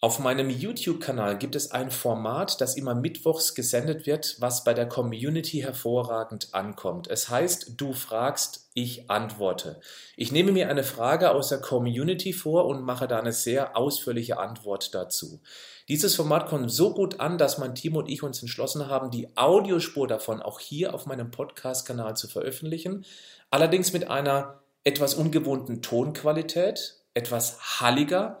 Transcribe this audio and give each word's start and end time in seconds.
Auf 0.00 0.20
meinem 0.20 0.48
YouTube-Kanal 0.48 1.38
gibt 1.38 1.56
es 1.56 1.72
ein 1.72 1.90
Format, 1.90 2.60
das 2.60 2.76
immer 2.76 2.94
mittwochs 2.94 3.56
gesendet 3.56 4.06
wird, 4.06 4.36
was 4.38 4.62
bei 4.62 4.72
der 4.72 4.86
Community 4.86 5.58
hervorragend 5.58 6.54
ankommt. 6.54 7.08
Es 7.08 7.28
heißt, 7.28 7.72
du 7.76 7.92
fragst, 7.92 8.68
ich 8.74 9.10
antworte. 9.10 9.80
Ich 10.16 10.30
nehme 10.30 10.52
mir 10.52 10.68
eine 10.68 10.84
Frage 10.84 11.32
aus 11.32 11.48
der 11.48 11.60
Community 11.60 12.32
vor 12.32 12.66
und 12.66 12.84
mache 12.84 13.08
da 13.08 13.18
eine 13.18 13.32
sehr 13.32 13.76
ausführliche 13.76 14.38
Antwort 14.38 14.94
dazu. 14.94 15.40
Dieses 15.88 16.14
Format 16.14 16.46
kommt 16.46 16.70
so 16.70 16.94
gut 16.94 17.18
an, 17.18 17.36
dass 17.36 17.58
mein 17.58 17.74
Team 17.74 17.96
und 17.96 18.08
ich 18.08 18.22
uns 18.22 18.40
entschlossen 18.40 18.86
haben, 18.86 19.10
die 19.10 19.36
Audiospur 19.36 20.06
davon 20.06 20.40
auch 20.40 20.60
hier 20.60 20.94
auf 20.94 21.06
meinem 21.06 21.32
Podcast-Kanal 21.32 22.16
zu 22.16 22.28
veröffentlichen. 22.28 23.04
Allerdings 23.50 23.92
mit 23.92 24.08
einer 24.08 24.60
etwas 24.84 25.14
ungewohnten 25.14 25.82
Tonqualität, 25.82 27.00
etwas 27.14 27.80
halliger, 27.80 28.40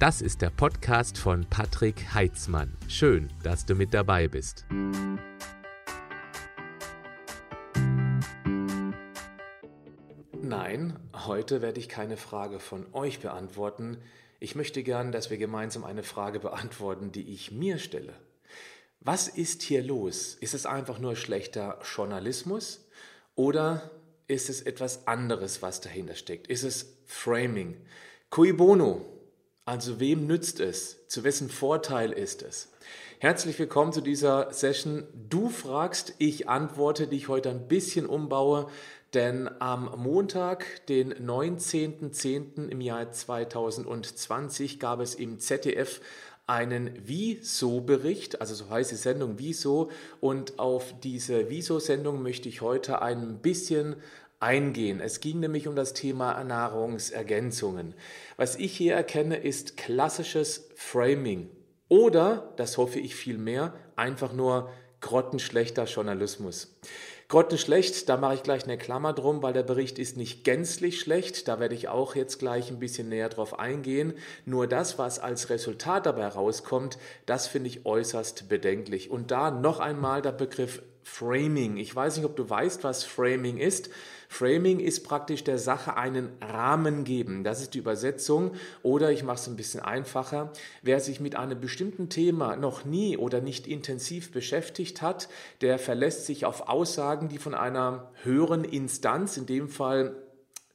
Das 0.00 0.20
ist 0.20 0.42
der 0.42 0.50
Podcast 0.50 1.18
von 1.18 1.46
Patrick 1.48 2.12
Heitzmann. 2.14 2.76
Schön, 2.88 3.32
dass 3.44 3.64
du 3.64 3.76
mit 3.76 3.94
dabei 3.94 4.26
bist. 4.26 4.66
Nein, 10.42 10.98
heute 11.14 11.62
werde 11.62 11.78
ich 11.78 11.88
keine 11.88 12.16
Frage 12.16 12.58
von 12.58 12.92
euch 12.92 13.20
beantworten. 13.20 13.98
Ich 14.40 14.56
möchte 14.56 14.82
gern, 14.82 15.12
dass 15.12 15.30
wir 15.30 15.38
gemeinsam 15.38 15.84
eine 15.84 16.02
Frage 16.02 16.40
beantworten, 16.40 17.12
die 17.12 17.32
ich 17.32 17.52
mir 17.52 17.78
stelle. 17.78 18.14
Was 18.98 19.28
ist 19.28 19.62
hier 19.62 19.84
los? 19.84 20.34
Ist 20.34 20.54
es 20.54 20.66
einfach 20.66 20.98
nur 20.98 21.14
schlechter 21.14 21.78
Journalismus 21.84 22.84
oder 23.36 23.92
ist 24.26 24.50
es 24.50 24.60
etwas 24.60 25.06
anderes, 25.06 25.62
was 25.62 25.80
dahinter 25.80 26.16
steckt? 26.16 26.48
Ist 26.48 26.64
es 26.64 26.98
Framing? 27.06 27.76
Cui 28.28 28.52
bono? 28.52 29.14
Also 29.66 29.98
wem 29.98 30.26
nützt 30.26 30.60
es? 30.60 31.06
Zu 31.08 31.24
wessen 31.24 31.48
Vorteil 31.48 32.12
ist 32.12 32.42
es? 32.42 32.68
Herzlich 33.18 33.58
willkommen 33.58 33.94
zu 33.94 34.02
dieser 34.02 34.52
Session. 34.52 35.04
Du 35.30 35.48
fragst, 35.48 36.12
ich 36.18 36.50
antworte, 36.50 37.06
die 37.06 37.16
ich 37.16 37.28
heute 37.28 37.48
ein 37.48 37.66
bisschen 37.66 38.04
umbaue, 38.04 38.68
denn 39.14 39.48
am 39.60 39.90
Montag, 39.96 40.84
den 40.88 41.14
19.10. 41.14 42.68
im 42.68 42.82
Jahr 42.82 43.10
2020, 43.10 44.80
gab 44.80 45.00
es 45.00 45.14
im 45.14 45.38
ZDF 45.38 46.02
einen 46.46 46.90
Wieso-Bericht, 47.02 48.42
also 48.42 48.54
so 48.54 48.68
heißt 48.68 48.90
die 48.90 48.96
Sendung 48.96 49.38
Wieso, 49.38 49.90
und 50.20 50.58
auf 50.58 50.92
diese 51.02 51.48
Wieso-Sendung 51.48 52.22
möchte 52.22 52.50
ich 52.50 52.60
heute 52.60 53.00
ein 53.00 53.38
bisschen 53.38 53.96
eingehen. 54.40 55.00
Es 55.00 55.20
ging 55.20 55.40
nämlich 55.40 55.68
um 55.68 55.74
das 55.74 55.94
Thema 55.94 56.44
Nahrungsergänzungen. 56.44 57.94
Was 58.36 58.56
ich 58.56 58.76
hier 58.76 58.94
erkenne, 58.94 59.36
ist 59.36 59.76
klassisches 59.76 60.68
Framing 60.76 61.50
oder, 61.88 62.52
das 62.56 62.78
hoffe 62.78 62.98
ich 62.98 63.14
viel 63.14 63.38
mehr, 63.38 63.74
einfach 63.96 64.32
nur 64.32 64.70
grottenschlechter 65.00 65.84
Journalismus. 65.84 66.76
Grottenschlecht, 67.28 68.08
da 68.08 68.16
mache 68.16 68.34
ich 68.34 68.42
gleich 68.42 68.64
eine 68.64 68.78
Klammer 68.78 69.12
drum, 69.12 69.42
weil 69.42 69.52
der 69.52 69.62
Bericht 69.62 69.98
ist 69.98 70.16
nicht 70.16 70.44
gänzlich 70.44 71.00
schlecht. 71.00 71.48
Da 71.48 71.58
werde 71.58 71.74
ich 71.74 71.88
auch 71.88 72.14
jetzt 72.14 72.38
gleich 72.38 72.70
ein 72.70 72.78
bisschen 72.78 73.08
näher 73.08 73.28
drauf 73.28 73.58
eingehen. 73.58 74.14
Nur 74.44 74.66
das, 74.66 74.98
was 74.98 75.18
als 75.18 75.50
Resultat 75.50 76.06
dabei 76.06 76.28
rauskommt, 76.28 76.98
das 77.26 77.46
finde 77.46 77.68
ich 77.68 77.86
äußerst 77.86 78.48
bedenklich. 78.48 79.10
Und 79.10 79.30
da 79.30 79.50
noch 79.50 79.80
einmal 79.80 80.20
der 80.20 80.32
Begriff 80.32 80.82
Framing. 81.04 81.76
Ich 81.76 81.94
weiß 81.94 82.16
nicht, 82.16 82.26
ob 82.26 82.34
du 82.34 82.48
weißt, 82.48 82.82
was 82.82 83.04
Framing 83.04 83.58
ist. 83.58 83.90
Framing 84.28 84.80
ist 84.80 85.04
praktisch 85.04 85.44
der 85.44 85.58
Sache 85.58 85.96
einen 85.96 86.30
Rahmen 86.40 87.04
geben. 87.04 87.44
Das 87.44 87.60
ist 87.60 87.74
die 87.74 87.78
Übersetzung. 87.78 88.52
Oder 88.82 89.12
ich 89.12 89.22
mache 89.22 89.36
es 89.36 89.46
ein 89.46 89.54
bisschen 89.54 89.80
einfacher. 89.80 90.50
Wer 90.82 91.00
sich 91.00 91.20
mit 91.20 91.36
einem 91.36 91.60
bestimmten 91.60 92.08
Thema 92.08 92.56
noch 92.56 92.84
nie 92.84 93.18
oder 93.18 93.40
nicht 93.42 93.66
intensiv 93.66 94.32
beschäftigt 94.32 95.02
hat, 95.02 95.28
der 95.60 95.78
verlässt 95.78 96.26
sich 96.26 96.46
auf 96.46 96.68
Aussagen, 96.68 97.28
die 97.28 97.38
von 97.38 97.54
einer 97.54 98.10
höheren 98.22 98.64
Instanz, 98.64 99.36
in 99.36 99.46
dem 99.46 99.68
Fall 99.68 100.16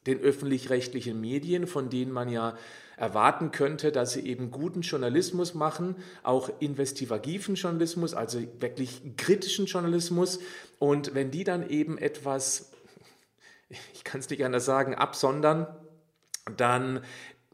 den 0.06 0.20
öffentlich-rechtlichen 0.20 1.20
Medien, 1.20 1.68
von 1.68 1.90
denen 1.90 2.12
man 2.12 2.30
ja 2.30 2.56
erwarten 3.00 3.52
könnte, 3.52 3.92
dass 3.92 4.14
sie 4.14 4.26
eben 4.28 4.52
guten 4.52 4.82
Journalismus 4.82 5.54
machen, 5.54 5.96
auch 6.24 6.50
investigativen 6.60 7.56
Journalismus, 7.56 8.14
also 8.14 8.40
wirklich 8.60 9.02
kritischen 9.18 9.66
Journalismus. 9.66 10.40
Und 10.80 11.16
wenn 11.16 11.32
die 11.32 11.44
dann 11.44 11.70
eben 11.70 11.98
etwas 11.98 12.72
ich 13.94 14.04
kann 14.04 14.20
es 14.20 14.30
nicht 14.30 14.44
anders 14.44 14.66
sagen, 14.66 14.96
absondern, 14.96 15.68
dann 16.58 17.04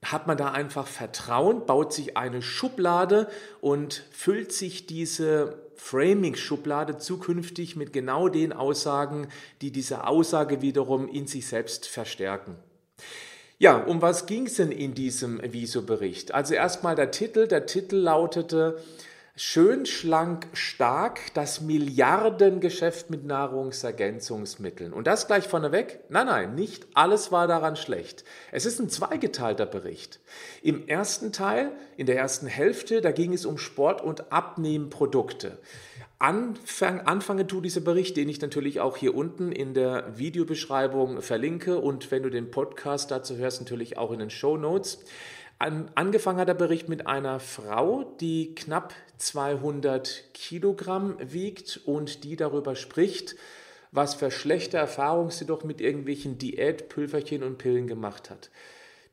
hat 0.03 0.27
man 0.27 0.37
da 0.37 0.51
einfach 0.51 0.87
Vertrauen, 0.87 1.65
baut 1.65 1.91
sich 1.91 2.15
eine 2.15 2.41
Schublade 2.41 3.27
und 3.59 4.03
füllt 4.11 4.51
sich 4.51 4.85
diese 4.85 5.61
Framing-Schublade 5.75 6.97
zukünftig 6.97 7.75
mit 7.75 7.91
genau 7.91 8.29
den 8.29 8.53
Aussagen, 8.53 9.27
die 9.61 9.71
diese 9.71 10.07
Aussage 10.07 10.61
wiederum 10.61 11.07
in 11.07 11.27
sich 11.27 11.47
selbst 11.47 11.87
verstärken. 11.87 12.55
Ja, 13.57 13.77
um 13.77 14.01
was 14.01 14.25
ging 14.25 14.47
es 14.47 14.55
denn 14.55 14.71
in 14.71 14.93
diesem 14.93 15.41
Viso-Bericht? 15.41 16.33
Also 16.33 16.53
erstmal 16.53 16.95
der 16.95 17.11
Titel. 17.11 17.47
Der 17.47 17.65
Titel 17.65 17.95
lautete 17.95 18.81
Schön, 19.37 19.85
schlank, 19.85 20.47
stark, 20.53 21.19
das 21.33 21.59
Milliardengeschäft 21.59 23.09
mit 23.09 23.25
Nahrungsergänzungsmitteln. 23.25 24.93
Und 24.93 25.07
das 25.07 25.27
gleich 25.27 25.45
vorneweg? 25.45 25.99
Nein, 26.07 26.27
nein, 26.27 26.55
nicht 26.55 26.87
alles 26.93 27.33
war 27.33 27.45
daran 27.45 27.75
schlecht. 27.75 28.23
Es 28.53 28.65
ist 28.65 28.79
ein 28.79 28.87
zweigeteilter 28.87 29.65
Bericht. 29.65 30.21
Im 30.61 30.87
ersten 30.87 31.33
Teil, 31.33 31.73
in 31.97 32.05
der 32.05 32.15
ersten 32.15 32.47
Hälfte, 32.47 33.01
da 33.01 33.11
ging 33.11 33.33
es 33.33 33.45
um 33.45 33.57
Sport- 33.57 34.01
und 34.01 34.31
Abnehmprodukte. 34.31 35.59
Anfang, 36.17 37.01
anfangen 37.01 37.45
tut 37.49 37.65
dieser 37.65 37.81
Bericht, 37.81 38.15
den 38.15 38.29
ich 38.29 38.39
natürlich 38.39 38.79
auch 38.79 38.95
hier 38.95 39.13
unten 39.13 39.51
in 39.51 39.73
der 39.73 40.17
Videobeschreibung 40.17 41.21
verlinke 41.21 41.77
und 41.77 42.09
wenn 42.09 42.23
du 42.23 42.29
den 42.29 42.51
Podcast 42.51 43.11
dazu 43.11 43.35
hörst, 43.35 43.59
natürlich 43.59 43.97
auch 43.97 44.13
in 44.13 44.19
den 44.19 44.29
Show 44.29 44.55
Notes. 44.55 45.03
An, 45.57 45.89
angefangen 45.95 46.39
hat 46.39 46.49
der 46.49 46.53
Bericht 46.53 46.89
mit 46.89 47.07
einer 47.07 47.39
Frau, 47.39 48.03
die 48.19 48.53
knapp 48.55 48.93
200 49.17 50.33
Kilogramm 50.33 51.17
wiegt 51.19 51.79
und 51.85 52.25
die 52.25 52.35
darüber 52.35 52.75
spricht, 52.75 53.35
was 53.91 54.15
für 54.15 54.31
schlechte 54.31 54.77
Erfahrungen 54.77 55.31
sie 55.31 55.45
doch 55.45 55.63
mit 55.63 55.79
irgendwelchen 55.79 56.37
Diätpülverchen 56.37 57.41
und 57.41 57.57
Pillen 57.57 57.87
gemacht 57.87 58.29
hat. 58.29 58.49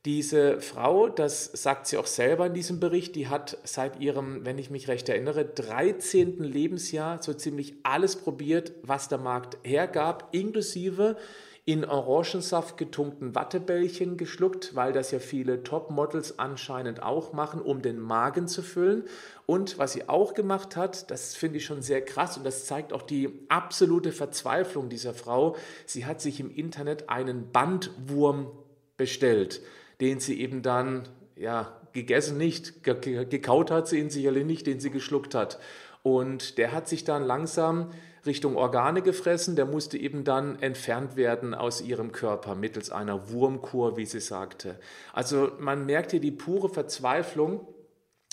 Diese 0.04 0.60
Frau, 0.60 1.08
das 1.08 1.44
sagt 1.44 1.86
sie 1.86 1.96
auch 1.96 2.06
selber 2.06 2.46
in 2.46 2.54
diesem 2.54 2.80
Bericht, 2.80 3.14
die 3.14 3.28
hat 3.28 3.56
seit 3.62 4.00
ihrem, 4.00 4.44
wenn 4.44 4.58
ich 4.58 4.68
mich 4.68 4.88
recht 4.88 5.08
erinnere, 5.08 5.44
13. 5.44 6.42
Lebensjahr 6.42 7.22
so 7.22 7.32
ziemlich 7.34 7.74
alles 7.84 8.16
probiert, 8.16 8.72
was 8.82 9.06
der 9.06 9.18
Markt 9.18 9.58
hergab, 9.62 10.28
inklusive 10.32 11.16
in 11.64 11.84
Orangensaft 11.84 12.76
getunkten 12.76 13.36
Wattebällchen 13.36 14.16
geschluckt, 14.16 14.74
weil 14.74 14.92
das 14.92 15.12
ja 15.12 15.20
viele 15.20 15.62
Topmodels 15.62 16.40
anscheinend 16.40 17.02
auch 17.02 17.32
machen, 17.32 17.60
um 17.60 17.82
den 17.82 18.00
Magen 18.00 18.48
zu 18.48 18.62
füllen. 18.62 19.04
Und 19.46 19.78
was 19.78 19.92
sie 19.92 20.08
auch 20.08 20.34
gemacht 20.34 20.74
hat, 20.74 21.10
das 21.12 21.36
finde 21.36 21.58
ich 21.58 21.64
schon 21.64 21.80
sehr 21.80 22.04
krass 22.04 22.36
und 22.36 22.44
das 22.44 22.64
zeigt 22.64 22.92
auch 22.92 23.02
die 23.02 23.46
absolute 23.48 24.10
Verzweiflung 24.10 24.88
dieser 24.88 25.14
Frau. 25.14 25.56
Sie 25.86 26.04
hat 26.04 26.20
sich 26.20 26.40
im 26.40 26.50
Internet 26.50 27.08
einen 27.08 27.52
Bandwurm 27.52 28.50
bestellt, 28.96 29.62
den 30.00 30.18
sie 30.18 30.40
eben 30.40 30.62
dann, 30.62 31.08
ja, 31.36 31.80
gegessen 31.92 32.38
nicht, 32.38 32.82
gekaut 32.82 33.70
hat 33.70 33.86
sie 33.86 34.00
ihn 34.00 34.10
sicherlich 34.10 34.46
nicht, 34.46 34.66
den 34.66 34.80
sie 34.80 34.90
geschluckt 34.90 35.34
hat. 35.34 35.60
Und 36.02 36.58
der 36.58 36.72
hat 36.72 36.88
sich 36.88 37.04
dann 37.04 37.22
langsam 37.22 37.90
Richtung 38.24 38.56
Organe 38.56 39.02
gefressen, 39.02 39.56
der 39.56 39.66
musste 39.66 39.98
eben 39.98 40.24
dann 40.24 40.60
entfernt 40.60 41.16
werden 41.16 41.54
aus 41.54 41.80
ihrem 41.80 42.12
Körper 42.12 42.54
mittels 42.54 42.90
einer 42.90 43.30
Wurmkur, 43.30 43.96
wie 43.96 44.06
sie 44.06 44.20
sagte. 44.20 44.78
Also 45.12 45.52
man 45.58 45.86
merkt 45.86 46.12
hier 46.12 46.20
die 46.20 46.30
pure 46.30 46.68
Verzweiflung 46.68 47.66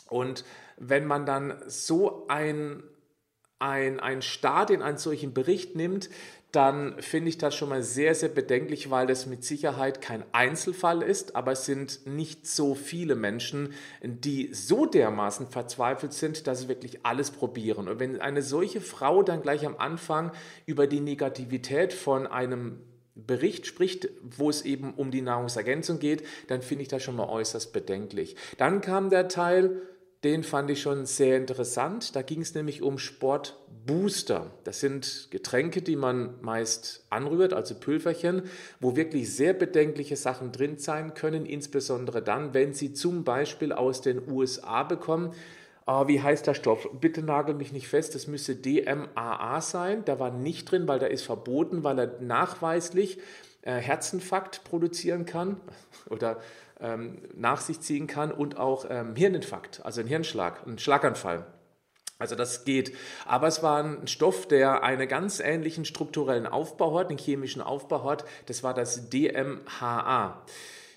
und 0.07 0.45
wenn 0.77 1.05
man 1.05 1.25
dann 1.25 1.61
so 1.67 2.27
ein 2.27 2.83
ein, 3.59 3.99
ein 3.99 4.21
Staat 4.21 4.69
in 4.69 4.81
einen 4.81 4.97
solchen 4.97 5.33
Bericht 5.33 5.75
nimmt, 5.75 6.09
dann 6.51 6.99
finde 6.99 7.29
ich 7.29 7.37
das 7.37 7.55
schon 7.55 7.69
mal 7.69 7.83
sehr, 7.83 8.15
sehr 8.15 8.29
bedenklich, 8.29 8.89
weil 8.89 9.05
das 9.05 9.27
mit 9.27 9.43
Sicherheit 9.43 10.01
kein 10.01 10.23
Einzelfall 10.31 11.03
ist, 11.03 11.35
aber 11.35 11.51
es 11.51 11.65
sind 11.65 12.07
nicht 12.07 12.47
so 12.47 12.73
viele 12.73 13.15
Menschen, 13.15 13.73
die 14.01 14.51
so 14.53 14.87
dermaßen 14.87 15.47
verzweifelt 15.47 16.13
sind, 16.13 16.47
dass 16.47 16.61
sie 16.61 16.67
wirklich 16.67 17.05
alles 17.05 17.29
probieren. 17.29 17.87
Und 17.87 17.99
wenn 17.99 18.19
eine 18.19 18.41
solche 18.41 18.81
Frau 18.81 19.21
dann 19.21 19.43
gleich 19.43 19.65
am 19.65 19.77
Anfang 19.77 20.31
über 20.65 20.87
die 20.87 21.01
Negativität 21.01 21.93
von 21.93 22.25
einem 22.25 22.79
Bericht 23.13 23.67
spricht, 23.67 24.09
wo 24.23 24.49
es 24.49 24.63
eben 24.63 24.93
um 24.95 25.11
die 25.11 25.21
Nahrungsergänzung 25.21 25.99
geht, 25.99 26.23
dann 26.47 26.61
finde 26.61 26.83
ich 26.83 26.87
das 26.87 27.03
schon 27.03 27.15
mal 27.15 27.29
äußerst 27.29 27.73
bedenklich. 27.73 28.35
Dann 28.57 28.81
kam 28.81 29.09
der 29.09 29.27
Teil, 29.27 29.81
den 30.23 30.43
fand 30.43 30.69
ich 30.69 30.81
schon 30.81 31.05
sehr 31.05 31.37
interessant. 31.37 32.15
Da 32.15 32.21
ging 32.21 32.41
es 32.41 32.53
nämlich 32.53 32.81
um 32.81 32.97
Sportbooster. 32.97 34.51
Das 34.65 34.81
sind 34.81 35.27
Getränke, 35.31 35.81
die 35.81 35.95
man 35.95 36.41
meist 36.41 37.05
anrührt, 37.09 37.53
also 37.53 37.75
Pülverchen, 37.75 38.43
wo 38.81 38.97
wirklich 38.97 39.33
sehr 39.33 39.53
bedenkliche 39.53 40.17
Sachen 40.17 40.51
drin 40.51 40.77
sein 40.77 41.13
können, 41.13 41.45
insbesondere 41.45 42.21
dann, 42.21 42.53
wenn 42.53 42.73
sie 42.73 42.93
zum 42.93 43.23
Beispiel 43.23 43.71
aus 43.71 44.01
den 44.01 44.29
USA 44.29 44.83
bekommen. 44.83 45.33
Uh, 45.87 46.07
wie 46.07 46.21
heißt 46.21 46.45
der 46.45 46.53
Stoff? 46.53 46.87
Bitte 46.99 47.23
nagel 47.23 47.55
mich 47.55 47.71
nicht 47.71 47.87
fest, 47.87 48.13
das 48.13 48.27
müsste 48.27 48.55
DMAA 48.55 49.59
sein. 49.61 50.03
Da 50.05 50.19
war 50.19 50.29
nicht 50.29 50.69
drin, 50.69 50.87
weil 50.87 50.99
der 50.99 51.09
ist 51.09 51.23
verboten, 51.23 51.83
weil 51.83 51.97
er 51.97 52.21
nachweislich 52.21 53.17
äh, 53.61 53.73
Herzinfarkt 53.73 54.63
produzieren 54.65 55.25
kann 55.25 55.59
oder 56.09 56.41
nach 57.35 57.61
sich 57.61 57.81
ziehen 57.81 58.07
kann 58.07 58.31
und 58.31 58.57
auch 58.57 58.85
ähm, 58.89 59.15
Hirninfarkt, 59.15 59.85
also 59.85 60.01
ein 60.01 60.07
Hirnschlag, 60.07 60.65
ein 60.65 60.79
Schlaganfall. 60.79 61.45
Also 62.19 62.35
das 62.35 62.65
geht. 62.65 62.95
Aber 63.25 63.47
es 63.47 63.63
war 63.63 63.81
ein 63.81 64.07
Stoff, 64.07 64.47
der 64.47 64.83
einen 64.83 65.07
ganz 65.07 65.39
ähnlichen 65.39 65.85
strukturellen 65.85 66.45
Aufbau 66.45 66.99
hat, 66.99 67.09
einen 67.09 67.17
chemischen 67.17 67.61
Aufbau 67.61 68.03
hat. 68.03 68.25
Das 68.45 68.61
war 68.61 68.73
das 68.73 69.09
DMHA. 69.09 70.45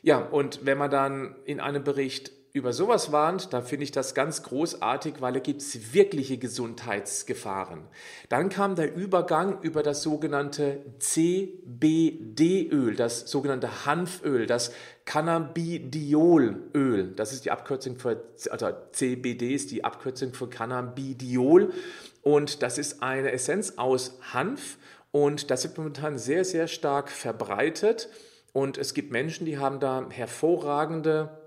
Ja, 0.03 0.19
und 0.19 0.67
wenn 0.67 0.79
man 0.79 0.91
dann 0.91 1.37
in 1.45 1.61
einem 1.61 1.85
Bericht 1.85 2.33
über 2.55 2.75
sowas 2.75 3.13
warnt, 3.13 3.55
da 3.55 3.63
finde 3.63 3.85
ich 3.85 3.93
das 3.93 4.15
ganz 4.15 4.43
großartig, 4.43 5.15
weil 5.21 5.33
da 5.33 5.41
gibt 5.41 5.63
es 5.63 5.95
wirkliche 5.95 6.37
Gesundheitsgefahren. 6.37 7.85
Dann 8.29 8.51
kam 8.51 8.75
der 8.75 8.95
Übergang 8.95 9.63
über 9.63 9.83
das 9.83 10.03
sogenannte 10.03 10.85
CBD-Öl, 10.99 12.95
das 12.95 13.21
sogenannte 13.21 13.87
Hanföl, 13.87 14.45
das 14.47 14.71
Cannabidiolöl. 15.07 17.15
Das 17.17 17.33
ist 17.33 17.47
die 17.47 17.51
Abkürzung 17.51 17.97
für, 17.97 18.23
also 18.51 18.69
CBD 18.93 19.55
ist 19.55 19.71
die 19.71 19.85
Abkürzung 19.85 20.35
für 20.35 20.49
Cannabidiol. 20.49 21.73
Und 22.21 22.63
das 22.63 22.77
ist 22.77 23.03
eine 23.03 23.33
Essenz 23.33 23.79
aus 23.79 24.19
Hanf 24.35 24.77
und 25.11 25.51
das 25.51 25.65
wird 25.65 25.79
momentan 25.79 26.19
sehr, 26.19 26.45
sehr 26.45 26.69
stark 26.69 27.11
verbreitet. 27.11 28.11
Und 28.53 28.77
es 28.77 28.93
gibt 28.93 29.11
Menschen, 29.11 29.47
die 29.47 29.57
haben 29.57 29.81
da 29.81 30.07
hervorragende 30.11 31.42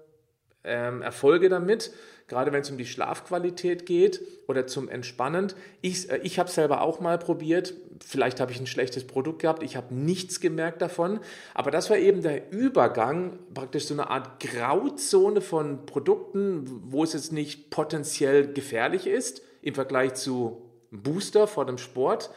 ähm, 0.66 1.02
Erfolge 1.02 1.50
damit, 1.50 1.92
gerade 2.28 2.52
wenn 2.52 2.62
es 2.62 2.70
um 2.70 2.78
die 2.78 2.86
Schlafqualität 2.86 3.86
geht 3.86 4.22
oder 4.48 4.68
zum 4.68 4.90
Entspannen. 4.90 5.54
Ich, 5.82 6.10
äh, 6.10 6.20
ich 6.24 6.40
habe 6.40 6.50
selber 6.50 6.82
auch 6.82 7.00
mal 7.00 7.18
probiert. 7.18 7.74
Vielleicht 8.06 8.40
habe 8.40 8.52
ich 8.52 8.60
ein 8.60 8.68
schlechtes 8.68 9.06
Produkt 9.06 9.42
gehabt. 9.42 9.64
Ich 9.64 9.76
habe 9.76 9.94
nichts 9.94 10.40
gemerkt 10.40 10.82
davon. 10.82 11.20
Aber 11.54 11.72
das 11.72 11.90
war 11.90 11.98
eben 11.98 12.22
der 12.22 12.52
Übergang, 12.52 13.40
praktisch 13.54 13.86
so 13.86 13.94
eine 13.94 14.10
Art 14.10 14.40
Grauzone 14.40 15.42
von 15.42 15.86
Produkten, 15.86 16.82
wo 16.86 17.04
es 17.04 17.14
jetzt 17.14 17.32
nicht 17.32 17.70
potenziell 17.70 18.52
gefährlich 18.52 19.08
ist 19.08 19.42
im 19.62 19.74
Vergleich 19.74 20.14
zu 20.14 20.62
Booster 20.92 21.48
vor 21.48 21.66
dem 21.66 21.78
Sport. 21.78 22.30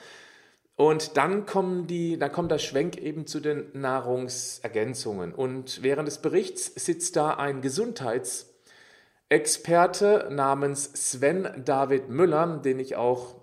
Und 0.79 1.17
dann, 1.17 1.45
kommen 1.45 1.89
die, 1.89 2.19
dann 2.21 2.31
kommt 2.31 2.53
der 2.53 2.59
Schwenk 2.59 2.99
eben 2.99 3.27
zu 3.27 3.41
den 3.41 3.67
Nahrungsergänzungen. 3.73 5.35
Und 5.35 5.83
während 5.83 6.07
des 6.07 6.19
Berichts 6.19 6.73
sitzt 6.77 7.17
da 7.17 7.31
ein 7.31 7.63
Gesundheitsexperte 7.63 10.29
namens 10.31 10.85
Sven 10.95 11.49
David 11.65 12.11
Müller, 12.11 12.61
den 12.65 12.79
ich 12.79 12.95
auch 12.95 13.35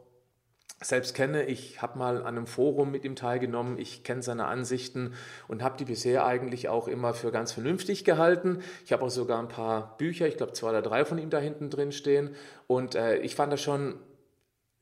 selbst 0.81 1.13
kenne. 1.13 1.43
Ich 1.43 1.81
habe 1.81 1.99
mal 1.99 2.19
an 2.19 2.37
einem 2.37 2.47
Forum 2.47 2.91
mit 2.91 3.03
ihm 3.03 3.17
teilgenommen. 3.17 3.77
Ich 3.79 4.05
kenne 4.05 4.23
seine 4.23 4.45
Ansichten 4.45 5.13
und 5.49 5.61
habe 5.61 5.75
die 5.77 5.83
bisher 5.83 6.25
eigentlich 6.25 6.69
auch 6.69 6.87
immer 6.87 7.13
für 7.13 7.33
ganz 7.33 7.51
vernünftig 7.51 8.05
gehalten. 8.05 8.59
Ich 8.85 8.93
habe 8.93 9.03
auch 9.03 9.09
sogar 9.09 9.39
ein 9.39 9.49
paar 9.49 9.97
Bücher, 9.97 10.25
ich 10.25 10.37
glaube 10.37 10.53
zwei 10.53 10.69
oder 10.69 10.81
drei 10.81 11.03
von 11.03 11.17
ihm 11.17 11.29
da 11.29 11.39
hinten 11.39 11.69
drin 11.69 11.91
stehen. 11.91 12.33
Und 12.67 12.95
äh, 12.95 13.17
ich 13.17 13.35
fand 13.35 13.51
das 13.51 13.61
schon 13.61 13.95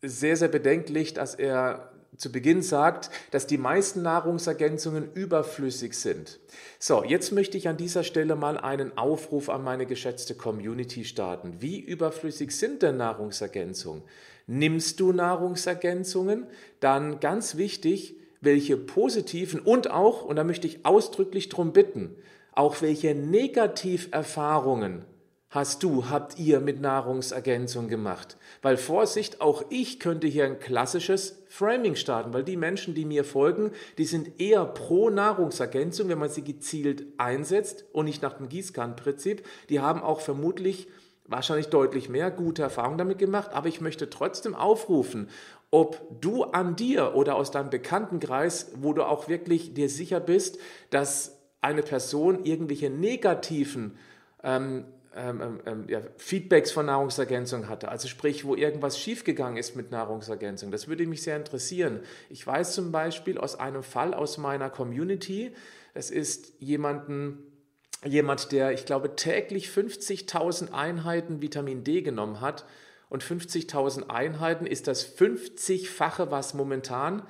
sehr, 0.04 0.38
sehr 0.38 0.50
bedenklich, 0.50 1.16
dass 1.16 1.34
er 1.34 1.93
zu 2.18 2.32
Beginn 2.32 2.62
sagt, 2.62 3.10
dass 3.32 3.48
die 3.48 3.58
meisten 3.58 4.02
Nahrungsergänzungen 4.02 5.12
überflüssig 5.14 5.94
sind. 5.96 6.40
So, 6.80 7.04
jetzt 7.04 7.32
möchte 7.32 7.58
ich 7.58 7.68
an 7.68 7.78
dieser 7.78 8.04
Stelle 8.04 8.36
mal 8.36 8.58
einen 8.58 8.98
Aufruf 8.98 9.50
an 9.50 9.64
meine 9.64 9.86
geschätzte 9.86 10.36
Community 10.36 11.06
starten. 11.06 11.56
Wie 11.60 11.80
überflüssig 11.80 12.52
sind 12.52 12.82
denn 12.82 12.98
Nahrungsergänzungen? 12.98 14.04
Nimmst 14.46 15.00
du 15.00 15.12
Nahrungsergänzungen? 15.12 16.48
Dann 16.80 17.20
ganz 17.20 17.58
wichtig, 17.58 18.16
welche 18.42 18.78
positiven 18.78 19.60
und 19.60 19.90
auch, 19.90 20.24
und 20.24 20.36
da 20.36 20.44
möchte 20.44 20.68
ich 20.68 20.86
ausdrücklich 20.86 21.50
darum 21.50 21.72
bitten, 21.74 22.16
auch 22.52 22.82
welche 22.82 23.16
Negativerfahrungen 23.16 25.06
hast 25.54 25.84
du, 25.84 26.10
habt 26.10 26.40
ihr 26.40 26.60
mit 26.60 26.82
Nahrungsergänzung 26.82 27.88
gemacht? 27.88 28.38
Weil 28.64 28.76
Vorsicht, 28.76 29.40
auch 29.40 29.64
ich 29.70 30.00
könnte 30.00 30.26
hier 30.26 30.46
ein 30.46 30.60
klassisches 30.60 31.44
Framing 31.48 31.96
starten, 31.96 32.34
weil 32.34 32.44
die 32.44 32.58
Menschen, 32.58 32.96
die 32.96 33.06
mir 33.06 33.24
folgen, 33.24 33.72
die 34.00 34.06
sind 34.06 34.42
eher 34.42 34.66
pro 34.66 35.12
Nahrungsergänzung, 35.12 36.10
wenn 36.10 36.18
man 36.18 36.30
sie 36.30 36.44
gezielt 36.44 37.06
einsetzt 37.20 37.86
und 37.94 38.06
nicht 38.06 38.24
nach 38.24 38.34
dem 38.34 38.50
Gießkannenprinzip. 38.50 39.46
Die 39.70 39.80
haben 39.80 40.02
auch 40.02 40.22
vermutlich 40.22 40.88
wahrscheinlich 41.26 41.68
deutlich 41.68 42.10
mehr 42.10 42.32
gute 42.32 42.64
Erfahrungen 42.64 42.98
damit 42.98 43.20
gemacht, 43.20 43.52
aber 43.54 43.68
ich 43.68 43.80
möchte 43.80 44.10
trotzdem 44.10 44.56
aufrufen, 44.56 45.30
ob 45.70 46.02
du 46.20 46.46
an 46.46 46.76
dir 46.76 47.14
oder 47.16 47.36
aus 47.36 47.52
deinem 47.52 47.70
Bekanntenkreis, 47.70 48.72
wo 48.78 48.94
du 48.94 49.04
auch 49.04 49.28
wirklich 49.28 49.76
dir 49.76 49.90
sicher 49.90 50.20
bist, 50.20 50.58
dass 50.90 51.40
eine 51.62 51.84
Person 51.84 52.44
irgendwelche 52.44 52.90
negativen 52.90 53.98
ähm, 54.44 54.86
ähm, 55.16 55.42
ähm, 55.42 55.60
ähm, 55.66 55.86
ja, 55.88 56.02
Feedbacks 56.18 56.72
von 56.72 56.86
Nahrungsergänzung 56.88 57.70
hatte, 57.70 57.90
also 57.90 58.08
sprich, 58.08 58.46
wo 58.46 58.56
irgendwas 58.56 59.00
schiefgegangen 59.00 59.58
ist 59.58 59.76
mit 59.76 59.92
Nahrungsergänzung. 59.92 60.72
Das 60.72 60.88
würde 60.88 61.06
mich 61.06 61.22
sehr 61.24 61.38
interessieren. 61.38 62.00
Ich 62.30 62.46
weiß 62.46 62.74
zum 62.74 62.92
Beispiel 62.92 63.38
aus 63.38 63.60
einem 63.60 63.84
Fall 63.84 64.14
aus 64.14 64.38
meiner 64.38 64.70
Community, 64.70 65.54
es 65.94 66.10
ist 66.10 66.54
jemanden, 66.60 67.44
jemand, 68.04 68.52
der, 68.52 68.72
ich 68.72 68.86
glaube, 68.86 69.16
täglich 69.16 69.68
50.000 69.68 70.72
Einheiten 70.72 71.42
Vitamin 71.42 71.84
D 71.84 72.02
genommen 72.02 72.42
hat. 72.42 72.66
Und 73.10 73.24
50.000 73.24 74.10
Einheiten 74.10 74.66
ist 74.66 74.88
das 74.88 75.06
50-fache, 75.18 76.32
was 76.32 76.56
momentan 76.56 77.22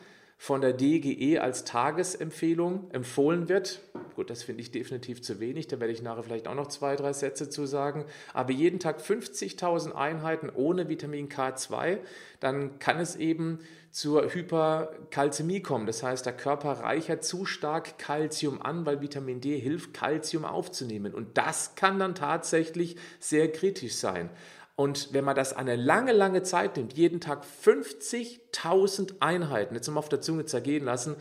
von 0.43 0.59
der 0.59 0.73
DGE 0.73 1.39
als 1.39 1.63
Tagesempfehlung 1.63 2.91
empfohlen 2.91 3.47
wird. 3.47 3.79
Gut, 4.17 4.29
das 4.29 4.43
finde 4.43 4.61
ich 4.61 4.71
definitiv 4.71 5.21
zu 5.21 5.39
wenig, 5.39 5.69
da 5.69 5.79
werde 5.79 5.93
ich 5.93 6.01
nachher 6.01 6.23
vielleicht 6.23 6.49
auch 6.49 6.53
noch 6.53 6.67
zwei, 6.67 6.97
drei 6.97 7.13
Sätze 7.13 7.49
zu 7.49 7.65
sagen. 7.65 8.03
Aber 8.33 8.51
jeden 8.51 8.77
Tag 8.77 8.99
50.000 8.99 9.93
Einheiten 9.93 10.49
ohne 10.53 10.89
Vitamin 10.89 11.29
K2, 11.29 11.99
dann 12.41 12.77
kann 12.79 12.99
es 12.99 13.15
eben 13.15 13.59
zur 13.89 14.33
Hyperkalzämie 14.33 15.61
kommen. 15.61 15.85
Das 15.85 16.03
heißt, 16.03 16.25
der 16.25 16.35
Körper 16.35 16.71
reichert 16.71 17.23
zu 17.23 17.45
stark 17.45 17.97
Kalzium 17.97 18.61
an, 18.61 18.85
weil 18.85 18.99
Vitamin 18.99 19.39
D 19.39 19.57
hilft, 19.57 19.93
Kalzium 19.93 20.43
aufzunehmen. 20.43 21.13
Und 21.13 21.37
das 21.37 21.75
kann 21.75 21.99
dann 21.99 22.15
tatsächlich 22.15 22.97
sehr 23.17 23.49
kritisch 23.49 23.95
sein. 23.95 24.29
Und 24.75 25.13
wenn 25.13 25.23
man 25.23 25.35
das 25.35 25.53
eine 25.53 25.75
lange, 25.75 26.13
lange 26.13 26.41
Zeit 26.43 26.77
nimmt, 26.77 26.93
jeden 26.93 27.21
Tag 27.21 27.43
50.000 27.65 29.15
Einheiten, 29.19 29.75
jetzt 29.75 29.87
mal 29.87 29.99
auf 29.99 30.09
der 30.09 30.21
Zunge 30.21 30.45
zergehen 30.45 30.83
lassen, 30.83 31.15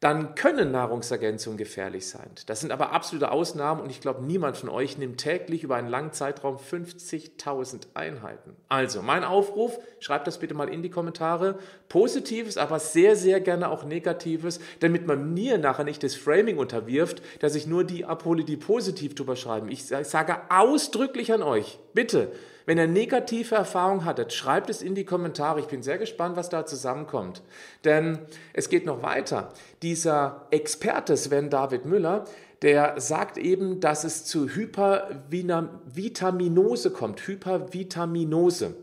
dann 0.00 0.34
können 0.34 0.72
Nahrungsergänzungen 0.72 1.56
gefährlich 1.56 2.06
sein. 2.06 2.28
Das 2.46 2.60
sind 2.60 2.70
aber 2.70 2.92
absolute 2.92 3.30
Ausnahmen 3.30 3.80
und 3.80 3.88
ich 3.88 4.02
glaube, 4.02 4.22
niemand 4.22 4.58
von 4.58 4.68
euch 4.68 4.98
nimmt 4.98 5.18
täglich 5.18 5.62
über 5.62 5.76
einen 5.76 5.88
langen 5.88 6.12
Zeitraum 6.12 6.58
50.000 6.58 7.86
Einheiten. 7.94 8.54
Also, 8.68 9.00
mein 9.00 9.24
Aufruf, 9.24 9.78
schreibt 9.98 10.26
das 10.26 10.38
bitte 10.38 10.52
mal 10.52 10.68
in 10.68 10.82
die 10.82 10.90
Kommentare. 10.90 11.58
Positives, 11.88 12.58
aber 12.58 12.78
sehr, 12.78 13.16
sehr 13.16 13.40
gerne 13.40 13.70
auch 13.70 13.84
Negatives, 13.84 14.60
damit 14.80 15.06
man 15.06 15.32
mir 15.32 15.56
nachher 15.56 15.84
nicht 15.84 16.02
das 16.02 16.14
Framing 16.14 16.58
unterwirft, 16.58 17.22
dass 17.40 17.54
ich 17.54 17.66
nur 17.66 17.82
die 17.82 18.04
abhole, 18.04 18.44
die 18.44 18.58
positiv 18.58 19.14
drüber 19.14 19.34
schreiben. 19.34 19.70
Ich 19.70 19.86
sage 19.86 20.36
ausdrücklich 20.50 21.32
an 21.32 21.42
euch, 21.42 21.78
bitte, 21.94 22.32
wenn 22.66 22.78
ihr 22.78 22.88
negative 22.88 23.54
Erfahrungen 23.54 24.04
hattet, 24.04 24.32
schreibt 24.32 24.68
es 24.68 24.82
in 24.82 24.96
die 24.96 25.04
Kommentare. 25.04 25.60
Ich 25.60 25.66
bin 25.66 25.82
sehr 25.82 25.98
gespannt, 25.98 26.36
was 26.36 26.48
da 26.48 26.66
zusammenkommt. 26.66 27.42
Denn 27.84 28.18
es 28.52 28.68
geht 28.68 28.84
noch 28.84 29.02
weiter. 29.02 29.52
Dieser 29.82 30.48
Experte 30.50 31.16
Sven 31.16 31.48
David 31.48 31.86
Müller, 31.86 32.24
der 32.62 33.00
sagt 33.00 33.38
eben, 33.38 33.78
dass 33.80 34.02
es 34.02 34.24
zu 34.24 34.48
Hypervitaminose 34.48 36.90
kommt. 36.90 37.24
Hypervitaminose. 37.26 38.74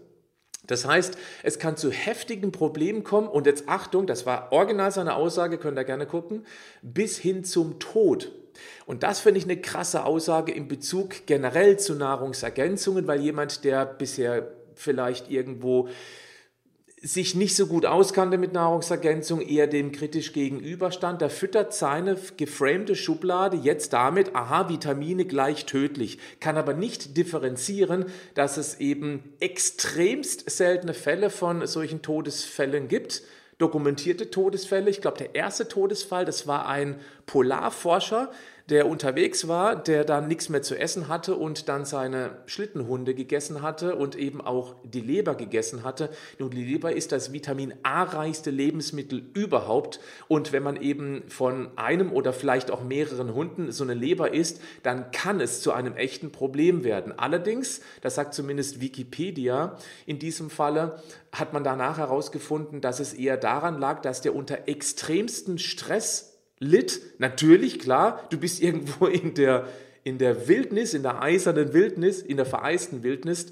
Das 0.66 0.88
heißt, 0.88 1.18
es 1.44 1.60
kann 1.60 1.76
zu 1.76 1.92
heftigen 1.92 2.54
Problemen 2.54 3.04
kommen 3.04 3.28
und 3.28 3.48
jetzt 3.48 3.68
Achtung, 3.68 4.08
das 4.08 4.26
war 4.26 4.54
original 4.54 4.92
seine 4.92 5.16
Aussage, 5.16 5.58
könnt 5.58 5.78
ihr 5.78 5.84
gerne 5.84 6.06
gucken, 6.06 6.46
bis 6.82 7.18
hin 7.18 7.44
zum 7.44 7.80
Tod. 7.80 8.32
Und 8.86 9.04
das 9.04 9.20
finde 9.20 9.40
ich 9.40 9.46
eine 9.46 9.62
krasse 9.62 10.06
Aussage 10.06 10.52
in 10.52 10.68
Bezug 10.68 11.26
generell 11.26 11.78
zu 11.80 11.96
Nahrungsergänzungen, 11.96 13.08
weil 13.08 13.22
jemand, 13.22 13.64
der 13.64 13.86
bisher 13.86 14.52
vielleicht 14.76 15.30
irgendwo 15.30 15.90
sich 17.06 17.36
nicht 17.36 17.58
so 17.58 17.68
gut 17.68 17.86
auskannte 17.86 18.38
mit 18.38 18.54
Nahrungsergänzung, 18.54 19.42
eher 19.42 19.68
dem 19.68 19.92
kritisch 19.92 20.32
gegenüberstand, 20.32 21.20
der 21.20 21.30
füttert 21.30 21.74
seine 21.74 22.16
geframte 22.38 22.96
Schublade 22.96 23.58
jetzt 23.58 23.92
damit, 23.92 24.36
aha, 24.36 24.70
Vitamine 24.70 25.26
gleich 25.26 25.66
tödlich, 25.66 26.18
kann 26.40 26.56
aber 26.56 26.74
nicht 26.74 27.18
differenzieren, 27.18 28.06
dass 28.36 28.56
es 28.56 28.80
eben 28.80 29.34
extremst 29.42 30.50
seltene 30.50 30.94
Fälle 30.94 31.30
von 31.30 31.68
solchen 31.68 32.02
Todesfällen 32.02 32.88
gibt, 32.88 33.24
dokumentierte 33.64 34.30
Todesfälle. 34.30 34.90
Ich 34.90 35.00
glaube, 35.00 35.18
der 35.18 35.36
erste 35.36 35.70
Todesfall, 35.70 36.26
das 36.26 36.48
war 36.48 36.68
ein 36.68 37.00
Polarforscher, 37.26 38.30
der 38.74 38.88
unterwegs 38.88 39.48
war, 39.48 39.76
der 39.76 40.04
dann 40.04 40.28
nichts 40.28 40.50
mehr 40.50 40.64
zu 40.64 40.76
essen 40.76 41.08
hatte 41.08 41.36
und 41.36 41.70
dann 41.70 41.86
seine 41.86 42.38
Schlittenhunde 42.48 43.14
gegessen 43.14 43.62
hatte 43.62 43.96
und 43.96 44.16
eben 44.16 44.42
auch 44.42 44.76
die 44.84 45.00
Leber 45.00 45.36
gegessen 45.36 45.84
hatte. 45.84 46.10
Nun, 46.40 46.50
die 46.50 46.64
Leber 46.64 46.92
ist 46.92 47.12
das 47.12 47.32
Vitamin 47.32 47.76
A-reichste 47.84 48.50
Lebensmittel 48.50 49.24
überhaupt. 49.36 50.00
Und 50.28 50.54
wenn 50.54 50.64
man 50.64 50.76
eben 50.76 51.22
von 51.28 51.70
einem 51.78 52.12
oder 52.12 52.34
vielleicht 52.34 52.72
auch 52.72 52.84
mehreren 52.84 53.36
Hunden 53.36 53.72
so 53.72 53.84
eine 53.84 53.94
Leber 53.94 54.34
isst, 54.34 54.60
dann 54.82 55.12
kann 55.12 55.40
es 55.40 55.62
zu 55.62 55.72
einem 55.72 55.96
echten 55.96 56.32
Problem 56.32 56.84
werden. 56.84 57.14
Allerdings, 57.16 57.82
das 58.02 58.16
sagt 58.16 58.34
zumindest 58.34 58.82
Wikipedia 58.82 59.78
in 60.08 60.18
diesem 60.18 60.50
Falle, 60.50 61.00
hat 61.32 61.54
man 61.54 61.64
danach 61.64 62.00
herausgefunden, 62.00 62.82
dass 62.82 63.00
es 63.00 63.14
eher 63.14 63.38
daran 63.38 63.80
lag, 63.80 64.02
dass 64.02 64.22
der 64.22 64.34
unter 64.34 64.68
extremsten 64.68 65.60
Stress 65.60 66.33
litt. 66.64 67.02
Natürlich, 67.20 67.80
klar, 67.80 68.26
du 68.30 68.38
bist 68.38 68.62
irgendwo 68.64 69.06
in 69.06 69.34
der, 69.34 69.68
in 70.04 70.18
der 70.18 70.48
Wildnis, 70.48 70.94
in 70.94 71.04
der 71.04 71.22
eisernen 71.22 71.74
Wildnis, 71.74 72.22
in 72.22 72.38
der 72.38 72.46
vereisten 72.46 73.04
Wildnis, 73.04 73.48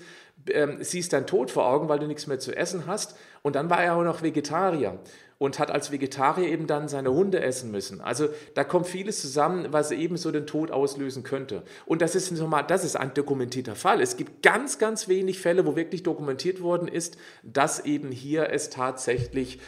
ähm, 0.49 0.77
siehst 0.79 1.13
dein 1.13 1.27
Tod 1.27 1.51
vor 1.51 1.67
Augen, 1.67 1.87
weil 1.87 1.99
du 1.99 2.07
nichts 2.07 2.25
mehr 2.25 2.39
zu 2.39 2.55
essen 2.55 2.87
hast. 2.87 3.15
Und 3.43 3.55
dann 3.55 3.69
war 3.69 3.83
er 3.83 3.95
auch 3.95 4.03
noch 4.03 4.23
Vegetarier 4.23 4.99
und 5.41 5.57
hat 5.57 5.71
als 5.71 5.91
Vegetarier 5.91 6.49
eben 6.49 6.67
dann 6.67 6.87
seine 6.87 7.11
Hunde 7.11 7.41
essen 7.41 7.71
müssen. 7.71 7.99
Also 7.99 8.29
da 8.53 8.63
kommt 8.63 8.85
vieles 8.85 9.21
zusammen, 9.21 9.67
was 9.71 9.89
ebenso 9.89 10.31
den 10.31 10.45
Tod 10.45 10.69
auslösen 10.69 11.23
könnte. 11.23 11.63
Und 11.87 12.03
das 12.03 12.13
ist 12.13 12.31
nochmal, 12.31 12.63
das 12.67 12.83
ist 12.83 12.95
ein 12.95 13.15
dokumentierter 13.15 13.75
Fall. 13.75 14.01
Es 14.01 14.17
gibt 14.17 14.43
ganz, 14.43 14.77
ganz 14.77 15.07
wenig 15.07 15.39
Fälle, 15.39 15.65
wo 15.65 15.75
wirklich 15.75 16.03
dokumentiert 16.03 16.61
worden 16.61 16.87
ist, 16.87 17.17
dass 17.41 17.83
eben 17.85 18.11
hier 18.11 18.51
es 18.51 18.69
tatsächlich 18.69 19.59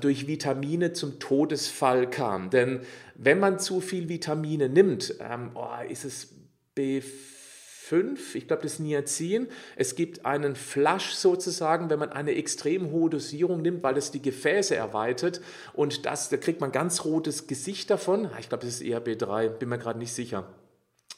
durch 0.00 0.26
Vitamine 0.26 0.92
zum 0.92 1.18
Todesfall 1.18 2.08
kam. 2.08 2.50
Denn 2.50 2.80
wenn 3.14 3.38
man 3.38 3.58
zu 3.58 3.80
viel 3.80 4.08
Vitamine 4.08 4.68
nimmt, 4.68 5.14
ähm, 5.20 5.50
oh, 5.54 5.68
ist 5.88 6.04
es 6.04 6.28
B5, 6.76 8.34
ich 8.34 8.46
glaube 8.46 8.62
das 8.62 8.78
Niacin. 8.78 9.48
Es 9.76 9.94
gibt 9.94 10.24
einen 10.24 10.56
Flush 10.56 11.12
sozusagen, 11.14 11.90
wenn 11.90 11.98
man 11.98 12.10
eine 12.10 12.34
extrem 12.34 12.90
hohe 12.90 13.10
Dosierung 13.10 13.62
nimmt, 13.62 13.82
weil 13.82 13.96
es 13.96 14.10
die 14.10 14.22
Gefäße 14.22 14.74
erweitert 14.74 15.40
und 15.72 16.06
das, 16.06 16.28
da 16.28 16.36
kriegt 16.36 16.60
man 16.60 16.72
ganz 16.72 17.04
rotes 17.04 17.46
Gesicht 17.46 17.90
davon. 17.90 18.30
Ich 18.40 18.48
glaube, 18.48 18.64
das 18.64 18.74
ist 18.74 18.82
eher 18.82 19.04
B3, 19.04 19.48
bin 19.48 19.68
mir 19.68 19.78
gerade 19.78 19.98
nicht 19.98 20.12
sicher. 20.12 20.48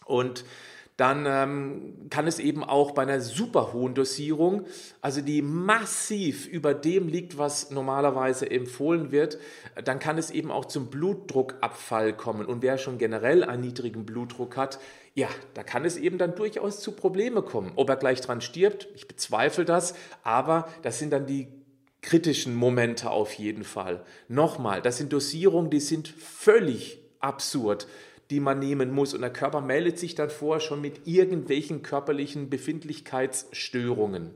Und 0.04 0.44
dann 0.96 1.26
ähm, 1.26 2.08
kann 2.08 2.28
es 2.28 2.38
eben 2.38 2.62
auch 2.62 2.92
bei 2.92 3.02
einer 3.02 3.20
super 3.20 3.72
hohen 3.72 3.94
Dosierung, 3.94 4.66
also 5.00 5.20
die 5.20 5.42
massiv 5.42 6.46
über 6.46 6.72
dem 6.72 7.08
liegt, 7.08 7.36
was 7.36 7.70
normalerweise 7.70 8.48
empfohlen 8.48 9.10
wird, 9.10 9.38
dann 9.84 9.98
kann 9.98 10.18
es 10.18 10.30
eben 10.30 10.52
auch 10.52 10.66
zum 10.66 10.90
Blutdruckabfall 10.90 12.16
kommen. 12.16 12.46
Und 12.46 12.62
wer 12.62 12.78
schon 12.78 12.98
generell 12.98 13.42
einen 13.42 13.62
niedrigen 13.62 14.06
Blutdruck 14.06 14.56
hat, 14.56 14.78
ja, 15.14 15.28
da 15.54 15.64
kann 15.64 15.84
es 15.84 15.96
eben 15.96 16.18
dann 16.18 16.36
durchaus 16.36 16.80
zu 16.80 16.92
Probleme 16.92 17.42
kommen. 17.42 17.72
Ob 17.74 17.88
er 17.88 17.96
gleich 17.96 18.20
dran 18.20 18.40
stirbt, 18.40 18.88
ich 18.94 19.08
bezweifle 19.08 19.64
das, 19.64 19.94
aber 20.22 20.68
das 20.82 21.00
sind 21.00 21.12
dann 21.12 21.26
die 21.26 21.48
kritischen 22.02 22.54
Momente 22.54 23.10
auf 23.10 23.32
jeden 23.32 23.64
Fall. 23.64 24.04
Nochmal, 24.28 24.80
das 24.80 24.98
sind 24.98 25.12
Dosierungen, 25.12 25.70
die 25.70 25.80
sind 25.80 26.06
völlig 26.06 27.00
absurd 27.18 27.88
die 28.30 28.40
man 28.40 28.58
nehmen 28.58 28.90
muss. 28.90 29.14
Und 29.14 29.20
der 29.20 29.32
Körper 29.32 29.60
meldet 29.60 29.98
sich 29.98 30.14
dann 30.14 30.30
vor 30.30 30.60
schon 30.60 30.80
mit 30.80 31.06
irgendwelchen 31.06 31.82
körperlichen 31.82 32.50
Befindlichkeitsstörungen. 32.50 34.30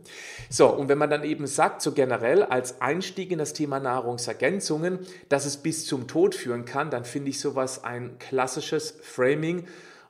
So, 0.50 0.68
und 0.68 0.88
wenn 0.88 0.98
man 0.98 1.10
dann 1.10 1.24
eben 1.24 1.46
sagt, 1.46 1.82
so 1.82 1.92
generell 1.92 2.42
als 2.42 2.80
Einstieg 2.80 3.30
in 3.30 3.38
das 3.38 3.52
Thema 3.52 3.80
Nahrungsergänzungen, 3.80 5.00
dass 5.28 5.46
es 5.46 5.58
bis 5.58 5.86
zum 5.86 6.06
Tod 6.06 6.34
führen 6.34 6.64
kann, 6.64 6.90
dann 6.90 7.04
finde 7.04 7.30
ich 7.30 7.40
sowas 7.40 7.84
ein 7.84 8.18
klassisches 8.18 8.98
Framing 9.02 9.64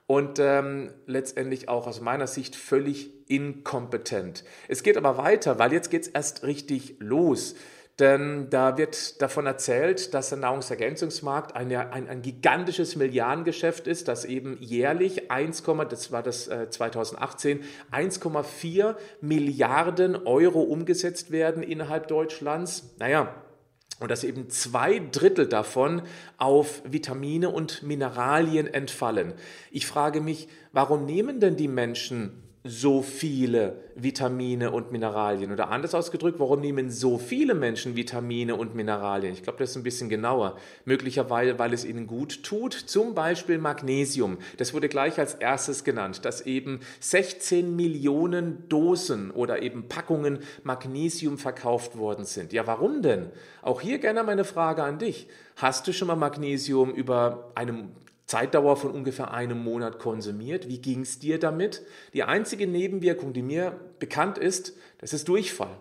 und 0.06 0.38
ähm, 0.38 0.90
letztendlich 1.06 1.68
auch 1.68 1.87
aus 1.87 2.00
meiner 2.00 2.26
Sicht 2.26 2.56
völlig 2.56 3.11
inkompetent. 3.28 4.42
Es 4.66 4.82
geht 4.82 4.97
aber 4.97 5.18
weiter, 5.18 5.58
weil 5.58 5.73
jetzt 5.73 5.90
geht 5.90 6.02
es 6.02 6.08
erst 6.08 6.44
richtig 6.44 6.97
los. 6.99 7.54
Denn 7.99 8.49
da 8.49 8.78
wird 8.78 9.21
davon 9.21 9.47
erzählt, 9.47 10.14
dass 10.14 10.28
der 10.28 10.38
Nahrungsergänzungsmarkt 10.38 11.57
ein, 11.57 11.75
ein, 11.75 12.09
ein 12.09 12.23
gigantisches 12.23 12.95
Milliardengeschäft 12.95 13.88
ist, 13.88 14.07
das 14.07 14.25
eben 14.25 14.57
jährlich 14.61 15.33
1, 15.33 15.64
das 15.90 16.12
war 16.12 16.23
das 16.23 16.47
äh, 16.47 16.71
2018, 16.71 17.64
1,4 17.90 18.95
Milliarden 19.21 20.14
Euro 20.14 20.61
umgesetzt 20.61 21.33
werden 21.33 21.64
innerhalb 21.64 22.07
Deutschlands. 22.07 22.95
Naja, 23.00 23.35
und 23.99 24.12
dass 24.12 24.23
eben 24.23 24.49
zwei 24.49 25.00
Drittel 25.00 25.49
davon 25.49 26.02
auf 26.37 26.83
Vitamine 26.85 27.50
und 27.50 27.83
Mineralien 27.83 28.73
entfallen. 28.73 29.35
Ich 29.73 29.88
frage 29.88 30.21
mich, 30.21 30.49
warum 30.71 31.05
nehmen 31.05 31.40
denn 31.40 31.57
die 31.57 31.67
Menschen 31.67 32.45
so 32.69 33.03
viele 33.03 33.77
Vitamine 33.95 34.71
und 34.71 34.93
Mineralien? 34.93 35.51
Oder 35.53 35.71
anders 35.71 35.95
ausgedrückt, 35.95 36.39
warum 36.39 36.61
nehmen 36.61 36.91
so 36.91 37.19
viele 37.19 37.55
Menschen 37.55 37.97
Vitamine 37.97 38.55
und 38.55 38.75
Mineralien? 38.75 39.33
Ich 39.33 39.43
glaube, 39.43 39.59
das 39.59 39.71
ist 39.71 39.77
ein 39.77 39.83
bisschen 39.83 40.09
genauer. 40.09 40.57
Möglicherweise, 40.85 41.59
weil 41.59 41.73
es 41.73 41.85
ihnen 41.85 42.07
gut 42.07 42.43
tut. 42.43 42.75
Zum 42.75 43.15
Beispiel 43.15 43.59
Magnesium. 43.59 44.39
Das 44.59 44.75
wurde 44.75 44.89
gleich 44.89 45.19
als 45.19 45.35
erstes 45.35 45.83
genannt, 45.85 46.25
dass 46.25 46.43
eben 46.43 46.81
16 47.01 47.75
Millionen 47.75 48.69
Dosen 48.69 49.31
oder 49.31 49.63
eben 49.63 49.89
Packungen 49.89 50.41
Magnesium 50.63 51.39
verkauft 51.39 51.97
worden 51.97 52.25
sind. 52.25 52.53
Ja, 52.53 52.67
warum 52.67 53.03
denn? 53.03 53.31
Auch 53.63 53.81
hier 53.81 53.99
gerne 53.99 54.23
meine 54.23 54.45
Frage 54.45 54.83
an 54.83 54.99
dich. 54.99 55.29
Hast 55.57 55.89
du 55.89 55.93
schon 55.93 56.09
mal 56.09 56.17
Magnesium 56.17 56.91
über 56.91 57.51
einem 57.55 57.89
Zeitdauer 58.28 58.76
von 58.76 58.90
ungefähr 58.90 59.32
einem 59.32 59.64
Monat 59.64 59.99
konsumiert. 59.99 60.68
Wie 60.68 60.78
ging 60.78 61.00
es 61.00 61.18
dir 61.18 61.40
damit? 61.40 61.82
Die 62.12 62.25
einzige 62.25 62.66
Nebenwirkung, 62.66 63.32
die 63.32 63.42
mir 63.42 63.80
bekannt 63.99 64.37
ist, 64.37 64.76
das 64.99 65.14
ist 65.14 65.28
Durchfall. 65.28 65.76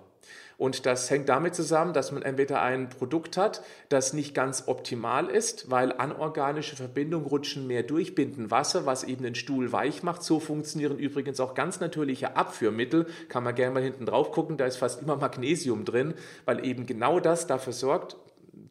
Und 0.57 0.87
das 0.87 1.11
hängt 1.11 1.29
damit 1.29 1.53
zusammen, 1.53 1.93
dass 1.93 2.11
man 2.11 2.23
entweder 2.23 2.61
ein 2.61 2.89
Produkt 2.89 3.37
hat, 3.37 3.61
das 3.89 4.13
nicht 4.13 4.33
ganz 4.33 4.63
optimal 4.65 5.27
ist, 5.29 5.69
weil 5.69 5.91
anorganische 5.91 6.75
Verbindungen 6.75 7.27
rutschen 7.27 7.67
mehr 7.67 7.83
durch, 7.83 8.15
binden 8.15 8.49
Wasser, 8.49 8.87
was 8.87 9.03
eben 9.03 9.23
den 9.23 9.35
Stuhl 9.35 9.71
weich 9.71 10.01
macht. 10.01 10.23
So 10.23 10.39
funktionieren 10.39 10.97
übrigens 10.97 11.39
auch 11.39 11.53
ganz 11.53 11.79
natürliche 11.79 12.37
Abführmittel. 12.37 13.05
Kann 13.29 13.43
man 13.43 13.53
gerne 13.53 13.73
mal 13.73 13.83
hinten 13.83 14.07
drauf 14.07 14.31
gucken, 14.31 14.57
da 14.57 14.65
ist 14.65 14.77
fast 14.77 15.01
immer 15.01 15.17
Magnesium 15.17 15.85
drin, 15.85 16.15
weil 16.45 16.65
eben 16.65 16.87
genau 16.87 17.19
das 17.19 17.45
dafür 17.45 17.73
sorgt, 17.73 18.15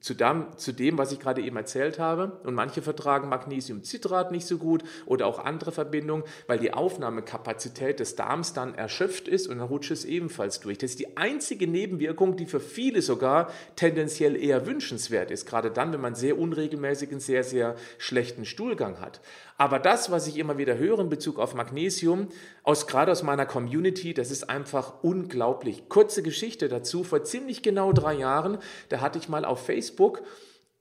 zu 0.01 0.15
dem, 0.15 0.47
zu 0.57 0.73
dem, 0.73 0.99
was 0.99 1.13
ich 1.13 1.21
gerade 1.21 1.43
eben 1.43 1.57
erzählt 1.57 1.99
habe. 1.99 2.41
Und 2.45 2.55
manche 2.55 2.83
vertragen 2.83 3.29
Magnesiumcitrat 3.29 4.33
nicht 4.33 4.47
so 4.47 4.59
gut 4.59 4.83
oder 5.07 5.27
auch 5.27 5.39
andere 5.39 5.73
Verbindungen, 5.73 6.25
weil 6.47 6.59
die 6.59 6.73
Aufnahmekapazität 6.73 8.01
des 8.01 8.17
Darms 8.17 8.53
dann 8.53 8.75
erschöpft 8.75 9.29
ist 9.29 9.47
und 9.47 9.59
dann 9.59 9.69
rutscht 9.69 9.91
es 9.91 10.05
ebenfalls 10.05 10.61
durch. 10.61 10.79
Das 10.79 10.91
ist 10.91 10.99
die 10.99 11.17
einzige 11.17 11.67
Nebenwirkung, 11.67 12.37
die 12.37 12.47
für 12.47 12.61
viele 12.61 13.03
sogar 13.03 13.51
tendenziell 13.77 14.37
eher 14.37 14.67
wünschenswert 14.67 15.31
ist, 15.31 15.47
gerade 15.47 15.71
dann, 15.71 15.93
wenn 15.93 16.01
man 16.01 16.15
sehr 16.15 16.39
unregelmäßigen, 16.39 17.21
sehr, 17.21 17.45
sehr 17.45 17.77
schlechten 17.99 18.45
Stuhlgang 18.45 19.01
hat. 19.01 19.21
Aber 19.59 19.79
das, 19.79 20.11
was 20.11 20.27
ich 20.27 20.39
immer 20.39 20.59
wieder 20.59 20.77
höre 20.77 20.99
in 21.01 21.09
Bezug 21.09 21.39
auf 21.39 21.55
Magnesium, 21.55 22.29
aus, 22.63 22.87
gerade 22.87 23.13
aus 23.13 23.23
meiner 23.23 23.47
Community, 23.47 24.13
das 24.13 24.31
ist 24.31 24.51
einfach 24.51 25.03
unglaublich. 25.03 25.89
Kurze 25.89 26.23
Geschichte 26.23 26.69
dazu. 26.69 27.05
Vor 27.05 27.25
ziemlich 27.25 27.63
genau 27.63 27.93
drei 27.93 28.15
Jahren, 28.15 28.59
da 28.91 29.01
hatte 29.01 29.19
ich 29.19 29.29
mal 29.29 29.45
auf 29.45 29.65
Facebook 29.65 30.23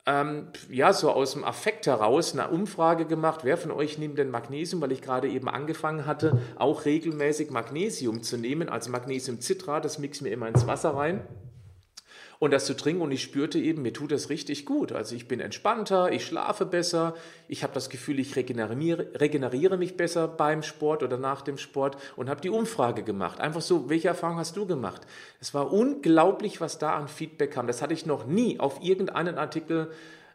ähm, 0.08 0.50
ja, 0.70 0.94
so 0.94 1.12
aus 1.12 1.34
dem 1.34 1.44
Affekt 1.44 1.88
heraus 1.88 2.34
eine 2.34 2.50
Umfrage 2.50 3.06
gemacht, 3.06 3.40
wer 3.44 3.58
von 3.58 3.72
euch 3.72 3.98
nimmt 3.98 4.20
denn 4.20 4.30
Magnesium, 4.30 4.82
weil 4.82 4.92
ich 4.92 5.02
gerade 5.02 5.28
eben 5.28 5.50
angefangen 5.50 6.06
hatte, 6.06 6.40
auch 6.58 6.86
regelmäßig 6.86 7.50
Magnesium 7.50 8.22
zu 8.22 8.38
nehmen, 8.38 8.70
also 8.70 8.92
Magnesiumcitrat, 8.92 9.84
das 9.84 9.98
mix 9.98 10.22
mir 10.22 10.30
immer 10.30 10.48
ins 10.48 10.68
Wasser 10.68 10.92
rein. 10.92 11.28
Und 12.40 12.52
das 12.52 12.66
zu 12.66 12.76
trinken 12.76 13.02
und 13.02 13.12
ich 13.12 13.22
spürte 13.22 13.60
eben, 13.60 13.82
mir 13.82 13.94
tut 13.94 14.12
das 14.12 14.30
richtig 14.30 14.66
gut. 14.66 14.92
Also 14.92 15.16
ich 15.16 15.28
bin 15.28 15.40
entspannter, 15.40 16.12
ich 16.12 16.26
schlafe 16.26 16.66
besser, 16.66 17.16
ich 17.48 17.64
habe 17.64 17.74
das 17.74 17.90
Gefühl, 17.90 18.20
ich 18.20 18.36
regeneriere, 18.36 19.08
regeneriere 19.20 19.78
mich 19.78 19.98
besser 19.98 20.28
beim 20.28 20.64
Sport 20.64 21.04
oder 21.04 21.18
nach 21.18 21.42
dem 21.42 21.58
Sport 21.58 21.98
und 22.16 22.30
habe 22.30 22.42
die 22.42 22.50
Umfrage 22.50 23.04
gemacht. 23.04 23.40
Einfach 23.40 23.62
so, 23.62 23.90
welche 23.90 24.10
Erfahrung 24.10 24.38
hast 24.38 24.58
du 24.58 24.66
gemacht? 24.66 25.02
Es 25.40 25.54
war 25.54 25.72
unglaublich, 25.72 26.62
was 26.62 26.78
da 26.78 26.96
an 26.96 27.08
Feedback 27.08 27.52
kam. 27.52 27.68
Das 27.68 27.82
hatte 27.82 27.94
ich 27.94 28.06
noch 28.06 28.26
nie 28.26 28.60
auf 28.60 28.82
irgendeinen 28.82 29.38
Artikel 29.38 29.92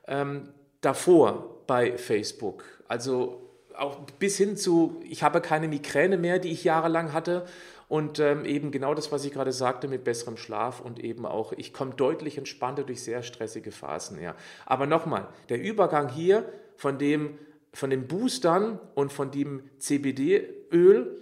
ähm, 0.06 0.48
davor 0.80 1.62
bei 1.66 1.96
Facebook. 1.96 2.64
Also 2.88 3.46
auch 3.76 4.00
bis 4.18 4.36
hin 4.36 4.56
zu, 4.56 5.00
ich 5.08 5.22
habe 5.22 5.40
keine 5.40 5.68
Migräne 5.68 6.18
mehr, 6.18 6.38
die 6.38 6.50
ich 6.50 6.64
jahrelang 6.64 7.12
hatte 7.12 7.46
und 7.90 8.20
ähm, 8.20 8.44
eben 8.44 8.70
genau 8.70 8.94
das, 8.94 9.10
was 9.10 9.24
ich 9.24 9.32
gerade 9.32 9.52
sagte, 9.52 9.88
mit 9.88 10.04
besserem 10.04 10.36
Schlaf 10.36 10.80
und 10.80 11.00
eben 11.00 11.26
auch, 11.26 11.52
ich 11.52 11.72
komme 11.72 11.92
deutlich 11.92 12.38
entspannter 12.38 12.84
durch 12.84 13.02
sehr 13.02 13.24
stressige 13.24 13.72
Phasen. 13.72 14.22
Ja. 14.22 14.36
Aber 14.64 14.86
nochmal, 14.86 15.26
der 15.48 15.60
Übergang 15.60 16.08
hier 16.08 16.44
von 16.76 16.98
dem 16.98 17.36
von 17.72 17.90
den 17.90 18.06
Boostern 18.06 18.78
und 18.94 19.12
von 19.12 19.32
dem 19.32 19.62
CBD-Öl, 19.78 21.16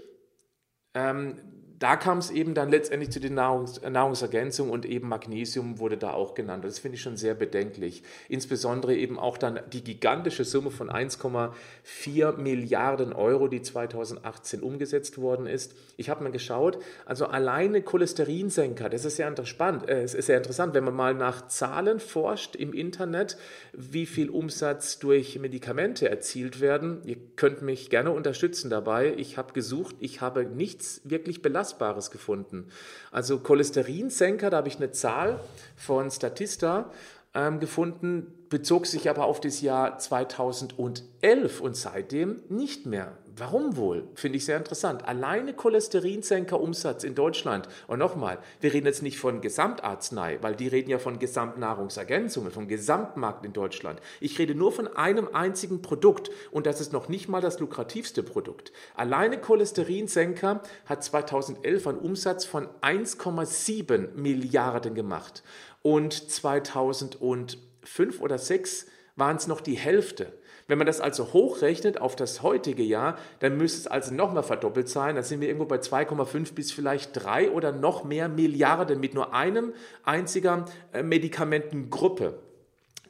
ähm, 0.95 1.37
da 1.79 1.95
kam 1.95 2.19
es 2.19 2.31
eben 2.31 2.55
dann 2.55 2.71
letztendlich 2.71 3.11
zu 3.11 3.21
den 3.21 3.35
Nahrungs 3.35 3.81
Nahrungsergänzungen 3.81 4.73
und 4.73 4.85
eben 4.85 5.09
Magnesium 5.09 5.79
wurde 5.79 5.97
da 5.97 6.11
auch 6.13 6.35
genannt. 6.35 6.65
Das 6.65 6.81
finde 6.81 6.97
ich 6.97 7.03
schon 7.03 7.17
sehr 7.17 7.35
bedenklich. 7.35 8.03
Insbesondere 8.29 8.97
eben 8.97 9.19
auch 9.19 9.39
dann 9.39 9.61
die 9.73 9.85
gigantische 9.85 10.45
Summe 10.45 10.71
von 10.71 10.91
1,4 10.91 12.37
Milliarden 12.37 13.13
Euro, 13.13 13.47
die 13.47 13.63
2018 13.63 14.61
umgesetzt 14.61 15.19
worden 15.19 15.47
ist. 15.47 15.77
Ich 15.97 16.11
habe 16.11 16.25
mal 16.25 16.33
geschaut, 16.33 16.79
also 17.07 17.27
alleine 17.27 17.83
Cholesterinsenker, 17.83 18.89
das 18.89 19.05
ist 19.05 19.17
sehr 19.17 19.29
spannend, 19.45 19.89
äh, 19.89 20.03
es 20.03 20.15
ist 20.15 20.27
sehr 20.27 20.39
interessant, 20.39 20.75
wenn 20.75 20.85
man 20.85 20.95
mal 20.95 21.15
nach 21.15 21.47
Zahlen 21.47 22.01
forscht 22.01 22.57
im 22.57 22.73
Internet, 22.73 23.37
wie 23.73 24.07
viel 24.07 24.31
Umsatz 24.31 24.99
durch 24.99 25.39
Medikamente 25.39 26.09
erzielt 26.11 26.61
werden. 26.61 27.03
Ihr 27.05 27.19
könnt 27.37 27.63
mich 27.63 27.89
gerne 27.91 28.11
unterstützen 28.11 28.69
dabei. 28.69 29.15
Ich 29.17 29.37
habe 29.37 29.53
gesucht, 29.53 29.95
ich 30.01 30.21
habe 30.21 30.45
nichts 30.45 31.03
wirklich 31.05 31.41
belastet 31.41 31.68
Belastbares 31.69 32.11
gefunden. 32.11 32.71
Also 33.11 33.39
Cholesterinsenker, 33.39 34.51
da 34.51 34.59
habe 34.59 34.69
ich 34.69 34.77
eine 34.77 34.93
Zahl 34.93 35.41
von 35.77 36.11
Statista 36.11 36.91
ähm, 37.35 37.61
gefunden, 37.61 38.33
bezog 38.49 38.87
sich 38.87 39.11
aber 39.11 39.25
auf 39.25 39.41
das 39.41 39.61
Jahr 39.61 39.99
2011 39.99 41.61
und 41.61 41.77
seitdem 41.77 42.43
nicht 42.49 42.87
mehr. 42.87 43.13
Warum 43.39 43.77
wohl? 43.77 44.09
Finde 44.15 44.39
ich 44.39 44.45
sehr 44.45 44.57
interessant. 44.57 45.07
Alleine 45.07 45.53
Cholesterinsenker-Umsatz 45.55 47.05
in 47.05 47.15
Deutschland. 47.15 47.69
Und 47.87 47.99
nochmal, 47.99 48.39
wir 48.61 48.73
reden 48.73 48.87
jetzt 48.87 49.03
nicht 49.03 49.19
von 49.19 49.41
Gesamtarznei, 49.41 50.39
weil 50.41 50.57
die 50.57 50.69
reden 50.69 50.91
ja 50.91 50.99
von 50.99 51.19
Gesamtnahrungsergänzungen, 51.19 52.51
vom 52.51 52.67
Gesamtmarkt 52.67 53.45
in 53.45 53.53
Deutschland. 53.53 54.01
Ich 54.21 54.39
rede 54.39 54.55
nur 54.55 54.73
von 54.73 54.89
einem 54.89 55.29
einzigen 55.33 55.83
Produkt 55.83 56.31
und 56.51 56.67
das 56.67 56.81
ist 56.81 56.93
noch 56.93 57.09
nicht 57.09 57.29
mal 57.29 57.41
das 57.41 57.61
lukrativste 57.61 58.23
Produkt. 58.23 58.73
Alleine 58.95 59.41
Cholesterinsenker 59.41 60.63
hat 60.87 61.05
2011 61.05 61.87
einen 61.87 61.99
Umsatz 61.99 62.45
von 62.45 62.67
1,7 62.83 64.15
Milliarden 64.15 64.95
gemacht 64.95 65.43
und 65.83 66.13
2005 66.31 68.21
oder 68.21 68.39
2006 68.39 68.87
waren 69.19 69.37
es 69.37 69.47
noch 69.49 69.61
die 69.61 69.77
Hälfte. 69.77 70.33
Wenn 70.69 70.79
man 70.79 70.87
das 70.87 71.01
also 71.01 71.33
hochrechnet 71.33 71.99
auf 71.99 72.15
das 72.15 72.43
heutige 72.43 72.83
Jahr, 72.83 73.17
dann 73.41 73.57
müsste 73.57 73.81
es 73.81 73.87
also 73.87 74.15
nochmal 74.15 74.43
verdoppelt 74.43 74.91
sein. 74.91 75.17
Da 75.17 75.23
sind 75.23 75.41
wir 75.41 75.49
irgendwo 75.49 75.65
bei 75.65 75.79
2,5 75.79 76.53
bis 76.53 76.73
vielleicht 76.73 77.13
3 77.15 77.53
oder 77.53 77.73
noch 77.73 78.05
mehr 78.05 78.29
Milliarden 78.29 79.01
mit 79.01 79.15
nur 79.15 79.35
einem 79.35 79.73
einziger 80.05 80.67
äh, 80.93 81.03
Medikamentengruppe. 81.03 82.39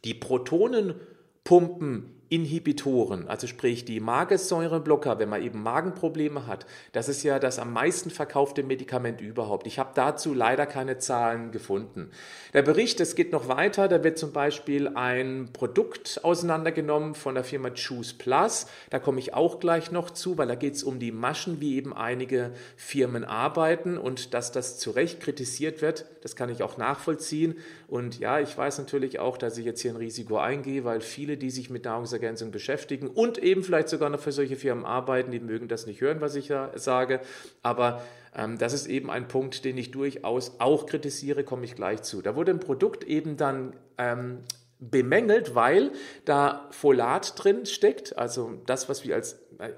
Die 0.04 0.14
Protonenpumpen 0.14 2.17
Inhibitoren, 2.30 3.26
also 3.26 3.46
sprich 3.46 3.86
die 3.86 4.00
Magensäureblocker, 4.00 5.18
wenn 5.18 5.30
man 5.30 5.42
eben 5.42 5.62
Magenprobleme 5.62 6.46
hat, 6.46 6.66
das 6.92 7.08
ist 7.08 7.22
ja 7.22 7.38
das 7.38 7.58
am 7.58 7.72
meisten 7.72 8.10
verkaufte 8.10 8.62
Medikament 8.62 9.22
überhaupt. 9.22 9.66
Ich 9.66 9.78
habe 9.78 9.92
dazu 9.94 10.34
leider 10.34 10.66
keine 10.66 10.98
Zahlen 10.98 11.52
gefunden. 11.52 12.10
Der 12.52 12.62
Bericht, 12.62 13.00
es 13.00 13.14
geht 13.14 13.32
noch 13.32 13.48
weiter, 13.48 13.88
da 13.88 14.04
wird 14.04 14.18
zum 14.18 14.32
Beispiel 14.32 14.88
ein 14.88 15.50
Produkt 15.54 16.20
auseinandergenommen 16.22 17.14
von 17.14 17.34
der 17.34 17.44
Firma 17.44 17.70
Choose 17.70 18.14
Plus, 18.18 18.66
da 18.90 18.98
komme 18.98 19.20
ich 19.20 19.32
auch 19.32 19.58
gleich 19.58 19.90
noch 19.90 20.10
zu, 20.10 20.36
weil 20.36 20.48
da 20.48 20.54
geht 20.54 20.74
es 20.74 20.82
um 20.82 20.98
die 20.98 21.12
Maschen, 21.12 21.60
wie 21.62 21.76
eben 21.76 21.94
einige 21.94 22.52
Firmen 22.76 23.24
arbeiten 23.24 23.96
und 23.96 24.34
dass 24.34 24.52
das 24.52 24.78
zu 24.78 24.90
Recht 24.90 25.20
kritisiert 25.20 25.80
wird, 25.80 26.04
das 26.22 26.36
kann 26.36 26.50
ich 26.50 26.62
auch 26.62 26.76
nachvollziehen. 26.76 27.56
Und 27.88 28.18
ja, 28.18 28.38
ich 28.38 28.56
weiß 28.56 28.76
natürlich 28.78 29.18
auch, 29.18 29.38
dass 29.38 29.56
ich 29.56 29.64
jetzt 29.64 29.80
hier 29.80 29.92
ein 29.92 29.96
Risiko 29.96 30.36
eingehe, 30.36 30.84
weil 30.84 31.00
viele, 31.00 31.38
die 31.38 31.48
sich 31.48 31.70
mit 31.70 31.86
Nahrungsergänzung 31.86 32.50
beschäftigen 32.50 33.08
und 33.08 33.38
eben 33.38 33.64
vielleicht 33.64 33.88
sogar 33.88 34.10
noch 34.10 34.20
für 34.20 34.30
solche 34.30 34.56
Firmen 34.56 34.84
arbeiten, 34.84 35.30
die 35.30 35.40
mögen 35.40 35.68
das 35.68 35.86
nicht 35.86 36.02
hören, 36.02 36.20
was 36.20 36.34
ich 36.34 36.48
da 36.48 36.70
sage. 36.76 37.20
Aber 37.62 38.02
ähm, 38.36 38.58
das 38.58 38.74
ist 38.74 38.88
eben 38.88 39.10
ein 39.10 39.26
Punkt, 39.26 39.64
den 39.64 39.78
ich 39.78 39.90
durchaus 39.90 40.56
auch 40.58 40.84
kritisiere, 40.84 41.44
komme 41.44 41.64
ich 41.64 41.76
gleich 41.76 42.02
zu. 42.02 42.20
Da 42.20 42.36
wurde 42.36 42.52
ein 42.52 42.60
Produkt 42.60 43.04
eben 43.04 43.38
dann 43.38 43.72
ähm, 43.96 44.40
bemängelt, 44.78 45.54
weil 45.54 45.90
da 46.26 46.68
Folat 46.72 47.42
drin 47.42 47.64
steckt, 47.64 48.18
also 48.18 48.60
das, 48.66 48.90
was 48.90 49.02
wir 49.02 49.14
als 49.14 49.32
äh, 49.60 49.70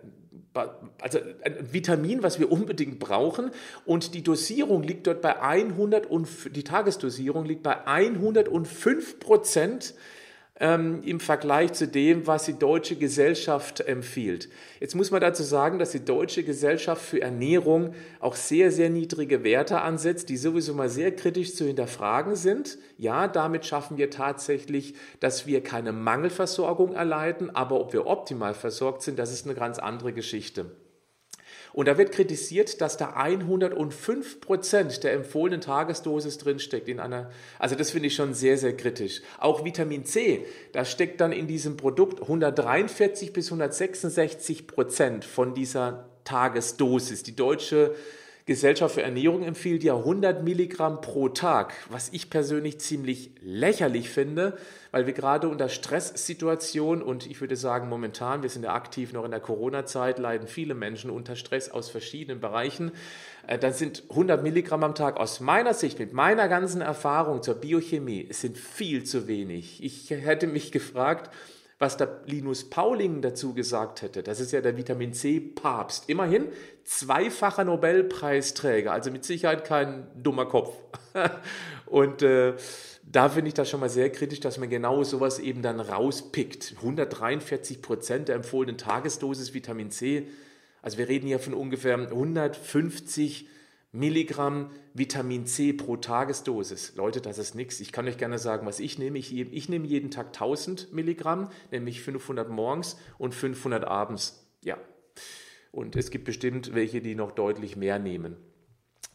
also 0.55 1.21
ein 1.43 1.73
Vitamin, 1.73 2.23
was 2.23 2.39
wir 2.39 2.51
unbedingt 2.51 2.99
brauchen. 2.99 3.51
Und 3.85 4.15
die 4.15 4.23
Dosierung 4.23 4.83
liegt 4.83 5.07
dort 5.07 5.23
bei 5.23 5.41
100 5.41 6.07
und 6.07 6.29
die 6.57 6.65
Tagesdosierung 6.65 7.45
liegt 7.45 7.63
bei 7.63 7.87
105 7.87 9.21
Prozent 9.21 9.95
ähm, 10.61 11.03
im 11.03 11.21
Vergleich 11.21 11.73
zu 11.73 11.89
dem, 11.89 12.27
was 12.27 12.45
die 12.45 12.59
deutsche 12.59 12.97
Gesellschaft 12.97 13.81
empfiehlt. 13.81 14.51
Jetzt 14.79 14.95
muss 14.95 15.11
man 15.11 15.23
dazu 15.23 15.43
sagen, 15.43 15.79
dass 15.79 15.93
die 15.93 16.05
deutsche 16.05 16.45
Gesellschaft 16.45 17.03
für 17.03 17.23
Ernährung 17.23 17.95
auch 18.21 18.37
sehr, 18.37 18.71
sehr 18.71 18.91
niedrige 18.91 19.43
Werte 19.43 19.81
ansetzt, 19.81 20.29
die 20.29 20.37
sowieso 20.37 20.75
mal 20.75 20.91
sehr 20.91 21.17
kritisch 21.17 21.55
zu 21.55 21.65
hinterfragen 21.65 22.37
sind. 22.37 22.79
Ja, 22.99 23.27
damit 23.27 23.65
schaffen 23.65 23.97
wir 23.97 24.11
tatsächlich, 24.11 24.95
dass 25.19 25.47
wir 25.47 25.63
keine 25.63 25.93
Mangelversorgung 25.93 26.93
erleiden, 26.93 27.55
aber 27.55 27.81
ob 27.81 27.95
wir 27.95 28.07
optimal 28.07 28.53
versorgt 28.53 29.03
sind, 29.03 29.19
das 29.19 29.33
ist 29.33 29.47
eine 29.47 29.55
ganz 29.55 29.79
andere 29.79 30.13
Geschichte. 30.13 30.67
Und 31.73 31.87
da 31.87 31.99
wird 31.99 32.13
kritisiert, 32.13 32.81
dass 32.81 32.97
da 32.97 33.11
105 33.15 34.41
Prozent 34.41 35.05
der 35.05 35.13
empfohlenen 35.13 35.61
Tagesdosis 35.61 36.39
drinsteckt 36.39 36.89
in 36.89 37.01
einer, 37.01 37.31
also 37.59 37.75
das 37.75 37.91
finde 37.91 38.09
ich 38.09 38.15
schon 38.15 38.35
sehr, 38.35 38.59
sehr 38.59 38.77
kritisch. 38.77 39.23
Auch 39.39 39.65
Vitamin 39.65 40.05
C, 40.05 40.45
da 40.73 40.85
steckt 40.85 41.21
dann 41.21 41.33
in 41.33 41.47
diesem 41.47 41.77
Produkt 41.77 42.21
143 42.23 43.33
bis 43.33 43.47
166 43.47 44.67
Prozent 44.67 45.25
von 45.25 45.55
dieser 45.55 46.11
Tagesdosis. 46.25 47.23
Die 47.23 47.37
deutsche 47.37 47.95
Gesellschaft 48.47 48.95
für 48.95 49.03
Ernährung 49.03 49.43
empfiehlt 49.43 49.85
ja 49.85 49.97
100 49.97 50.43
Milligramm 50.43 51.01
pro 51.01 51.29
Tag, 51.29 51.75
was 51.91 52.09
ich 52.13 52.31
persönlich 52.31 52.81
ziemlich 52.81 53.31
lächerlich 53.43 54.11
finde, 54.11 54.57
weil 54.91 55.07
wir 55.07 55.13
gerade 55.13 55.49
unter 55.49 55.69
Stresssituationen 55.69 57.03
und 57.03 57.27
ich 57.27 57.41
würde 57.41 57.57
sagen 57.57 57.89
momentan, 57.89 58.43
wir 58.43 58.51
sind 58.51 58.65
ja 58.65 58.75
aktiv 58.75 59.13
noch 59.13 59.25
in 59.25 59.31
der 59.31 59.41
Corona-Zeit, 59.41 60.19
leiden 60.19 60.49
viele 60.49 60.75
Menschen 60.75 61.11
unter 61.11 61.37
Stress 61.37 61.71
aus 61.71 61.91
verschiedenen 61.91 62.41
Bereichen. 62.41 62.93
Äh, 63.47 63.59
dann 63.59 63.73
sind 63.73 64.05
100 64.11 64.43
Milligramm 64.43 64.83
am 64.85 64.95
Tag 64.95 65.19
aus 65.19 65.41
meiner 65.41 65.75
Sicht, 65.75 65.99
mit 65.99 66.13
meiner 66.13 66.49
ganzen 66.49 66.81
Erfahrung 66.81 67.43
zur 67.43 67.55
Biochemie, 67.55 68.29
sind 68.31 68.59
viel 68.59 69.05
zu 69.05 69.29
wenig. 69.29 69.83
Ich 69.85 70.11
hätte 70.11 70.47
mich 70.47 70.73
gefragt, 70.73 71.31
was 71.81 71.97
der 71.97 72.21
Linus 72.27 72.69
Pauling 72.69 73.23
dazu 73.23 73.55
gesagt 73.55 74.03
hätte. 74.03 74.23
Das 74.23 74.39
ist 74.39 74.53
ja 74.53 74.61
der 74.61 74.77
Vitamin 74.77 75.15
C-Papst. 75.15 76.11
Immerhin 76.11 76.49
zweifacher 76.85 77.65
Nobelpreisträger, 77.65 78.93
also 78.93 79.11
mit 79.11 79.25
Sicherheit 79.25 79.65
kein 79.65 80.07
dummer 80.15 80.45
Kopf. 80.45 80.77
Und 81.87 82.21
äh, 82.21 82.53
da 83.03 83.31
finde 83.31 83.49
ich 83.49 83.55
das 83.55 83.71
schon 83.71 83.81
mal 83.81 83.89
sehr 83.89 84.11
kritisch, 84.11 84.41
dass 84.41 84.59
man 84.59 84.69
genau 84.69 85.03
sowas 85.05 85.39
eben 85.39 85.63
dann 85.63 85.81
rauspickt. 85.81 86.75
143 86.77 87.81
Prozent 87.81 88.29
der 88.29 88.37
empfohlenen 88.37 88.77
Tagesdosis 88.77 89.55
Vitamin 89.55 89.91
C. 89.91 90.29
Also 90.83 90.99
wir 90.99 91.09
reden 91.09 91.27
hier 91.27 91.39
von 91.39 91.55
ungefähr 91.55 91.95
150 91.97 93.49
Milligramm 93.93 94.71
Vitamin 94.95 95.47
C 95.47 95.73
pro 95.73 95.97
Tagesdosis. 95.97 96.95
Leute, 96.95 97.21
das 97.21 97.39
ist 97.39 97.55
nichts. 97.55 97.81
Ich 97.81 97.91
kann 97.91 98.07
euch 98.07 98.19
gerne 98.19 98.39
sagen, 98.39 98.67
was 98.67 98.79
ich 98.79 98.99
nehme. 98.99 99.19
Ich, 99.19 99.37
ich 99.37 99.69
nehme 99.69 99.87
jeden 99.87 100.11
Tag 100.11 100.29
1000 100.29 100.93
Milligramm, 100.93 101.51
nämlich 101.73 102.01
500 102.03 102.49
morgens 102.49 102.97
und 103.19 103.35
500 103.35 103.85
abends. 103.85 104.47
Ja. 104.63 104.79
Und 105.73 105.97
es 105.97 106.11
gibt 106.11 106.25
bestimmt 106.25 106.75
welche, 106.75 107.01
die 107.01 107.15
noch 107.15 107.33
deutlich 107.33 107.77
mehr 107.77 107.99
nehmen. 107.99 108.37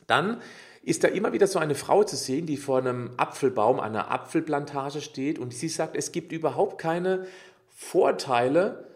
Dann 0.07 0.41
ist 0.81 1.03
da 1.03 1.07
immer 1.07 1.33
wieder 1.33 1.47
so 1.47 1.57
eine 1.57 1.75
Frau 1.75 2.03
zu 2.03 2.15
sehen, 2.15 2.45
die 2.45 2.57
vor 2.57 2.77
einem 2.77 3.11
Apfelbaum, 3.17 3.79
einer 3.79 4.11
Apfelplantage 4.11 5.01
steht 5.01 5.39
und 5.39 5.53
sie 5.53 5.69
sagt, 5.69 5.95
es 5.95 6.11
gibt 6.11 6.31
überhaupt 6.31 6.79
keine 6.79 7.25
Vorteile, 7.69 8.94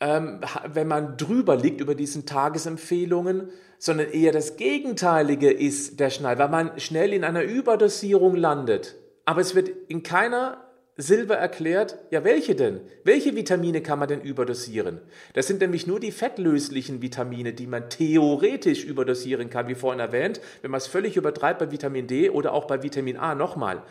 ähm, 0.00 0.40
wenn 0.72 0.88
man 0.88 1.16
drüber 1.16 1.56
liegt 1.56 1.80
über 1.80 1.94
diesen 1.94 2.26
Tagesempfehlungen, 2.26 3.50
sondern 3.78 4.10
eher 4.10 4.32
das 4.32 4.56
Gegenteilige 4.56 5.50
ist 5.50 6.00
der 6.00 6.10
Schnall, 6.10 6.38
weil 6.38 6.48
man 6.48 6.78
schnell 6.80 7.12
in 7.12 7.24
einer 7.24 7.42
Überdosierung 7.42 8.34
landet. 8.34 8.96
aber 9.24 9.42
es 9.42 9.54
wird 9.54 9.68
in 9.88 10.02
keiner 10.02 10.64
Silber 10.96 11.36
erklärt, 11.36 11.96
ja 12.10 12.24
welche 12.24 12.56
denn? 12.56 12.80
Welche 13.04 13.36
Vitamine 13.36 13.82
kann 13.82 14.00
man 14.00 14.08
denn 14.08 14.20
überdosieren? 14.20 15.00
Das 15.34 15.46
sind 15.46 15.60
nämlich 15.60 15.86
nur 15.86 16.00
die 16.00 16.10
fettlöslichen 16.10 17.02
Vitamine, 17.02 17.52
die 17.52 17.68
man 17.68 17.88
theoretisch 17.88 18.84
überdosieren 18.84 19.48
kann, 19.48 19.68
wie 19.68 19.76
vorhin 19.76 20.00
erwähnt, 20.00 20.40
wenn 20.62 20.72
man 20.72 20.78
es 20.78 20.88
völlig 20.88 21.16
übertreibt 21.16 21.60
bei 21.60 21.70
Vitamin 21.70 22.08
D 22.08 22.30
oder 22.30 22.52
auch 22.52 22.64
bei 22.64 22.82
Vitamin 22.82 23.16
A 23.16 23.36
nochmal. 23.36 23.82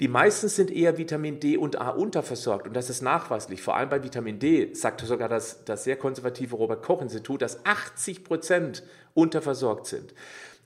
Die 0.00 0.08
meisten 0.08 0.48
sind 0.48 0.70
eher 0.70 0.98
Vitamin 0.98 1.38
D 1.38 1.56
und 1.56 1.80
A 1.80 1.90
unterversorgt 1.90 2.66
und 2.66 2.74
das 2.74 2.90
ist 2.90 3.02
nachweislich. 3.02 3.62
Vor 3.62 3.76
allem 3.76 3.88
bei 3.88 4.02
Vitamin 4.02 4.38
D 4.38 4.74
sagt 4.74 5.00
sogar 5.02 5.28
das, 5.28 5.64
das 5.64 5.84
sehr 5.84 5.96
konservative 5.96 6.56
Robert 6.56 6.82
Koch 6.82 7.02
Institut, 7.02 7.42
dass 7.42 7.64
80 7.64 8.24
Prozent 8.24 8.82
unterversorgt 9.14 9.86
sind. 9.86 10.14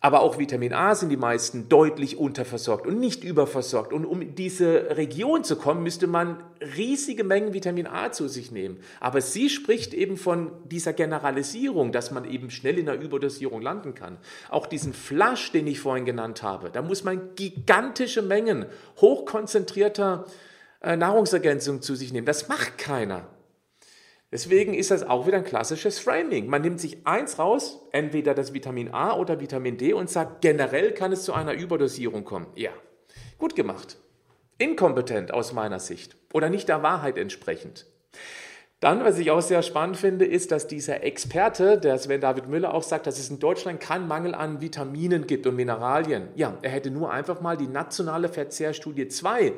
Aber 0.00 0.20
auch 0.20 0.38
Vitamin 0.38 0.74
A 0.74 0.94
sind 0.94 1.08
die 1.08 1.16
meisten 1.16 1.68
deutlich 1.68 2.18
unterversorgt 2.18 2.86
und 2.86 3.00
nicht 3.00 3.24
überversorgt. 3.24 3.92
Und 3.92 4.04
um 4.04 4.20
in 4.20 4.34
diese 4.34 4.96
Region 4.96 5.42
zu 5.42 5.56
kommen, 5.56 5.82
müsste 5.82 6.06
man 6.06 6.42
riesige 6.76 7.24
Mengen 7.24 7.54
Vitamin 7.54 7.86
A 7.86 8.12
zu 8.12 8.28
sich 8.28 8.52
nehmen. 8.52 8.78
Aber 9.00 9.22
sie 9.22 9.48
spricht 9.48 9.94
eben 9.94 10.18
von 10.18 10.52
dieser 10.64 10.92
Generalisierung, 10.92 11.92
dass 11.92 12.10
man 12.10 12.24
eben 12.24 12.50
schnell 12.50 12.78
in 12.78 12.86
der 12.86 13.00
Überdosierung 13.00 13.62
landen 13.62 13.94
kann. 13.94 14.18
Auch 14.50 14.66
diesen 14.66 14.92
Flash, 14.92 15.50
den 15.52 15.66
ich 15.66 15.80
vorhin 15.80 16.04
genannt 16.04 16.42
habe, 16.42 16.70
da 16.70 16.82
muss 16.82 17.02
man 17.02 17.34
gigantische 17.34 18.20
Mengen 18.22 18.66
hochkonzentrierter 19.00 20.26
äh, 20.82 20.96
Nahrungsergänzung 20.96 21.80
zu 21.80 21.94
sich 21.94 22.12
nehmen. 22.12 22.26
Das 22.26 22.48
macht 22.48 22.76
keiner. 22.76 23.26
Deswegen 24.32 24.74
ist 24.74 24.90
das 24.90 25.04
auch 25.04 25.26
wieder 25.26 25.38
ein 25.38 25.44
klassisches 25.44 25.98
Framing. 25.98 26.48
Man 26.48 26.62
nimmt 26.62 26.80
sich 26.80 27.06
eins 27.06 27.38
raus, 27.38 27.86
entweder 27.92 28.34
das 28.34 28.52
Vitamin 28.52 28.92
A 28.92 29.16
oder 29.16 29.40
Vitamin 29.40 29.76
D 29.76 29.92
und 29.92 30.10
sagt, 30.10 30.40
generell 30.40 30.92
kann 30.92 31.12
es 31.12 31.24
zu 31.24 31.32
einer 31.32 31.52
Überdosierung 31.54 32.24
kommen. 32.24 32.48
Ja, 32.56 32.72
gut 33.38 33.54
gemacht. 33.54 33.98
Inkompetent 34.58 35.32
aus 35.32 35.52
meiner 35.52 35.78
Sicht 35.78 36.16
oder 36.32 36.50
nicht 36.50 36.68
der 36.68 36.82
Wahrheit 36.82 37.18
entsprechend. 37.18 37.86
Dann, 38.80 39.04
was 39.04 39.18
ich 39.18 39.30
auch 39.30 39.40
sehr 39.40 39.62
spannend 39.62 39.96
finde, 39.96 40.26
ist, 40.26 40.52
dass 40.52 40.66
dieser 40.66 41.02
Experte, 41.02 41.78
der 41.78 41.96
Sven 41.98 42.20
David 42.20 42.48
Müller 42.48 42.74
auch 42.74 42.82
sagt, 42.82 43.06
dass 43.06 43.18
es 43.18 43.30
in 43.30 43.38
Deutschland 43.38 43.80
keinen 43.80 44.06
Mangel 44.06 44.34
an 44.34 44.60
Vitaminen 44.60 45.26
gibt 45.26 45.46
und 45.46 45.56
Mineralien. 45.56 46.28
Ja, 46.34 46.58
er 46.60 46.70
hätte 46.70 46.90
nur 46.90 47.10
einfach 47.10 47.40
mal 47.40 47.56
die 47.56 47.68
nationale 47.68 48.28
Verzehrstudie 48.28 49.08
2 49.08 49.54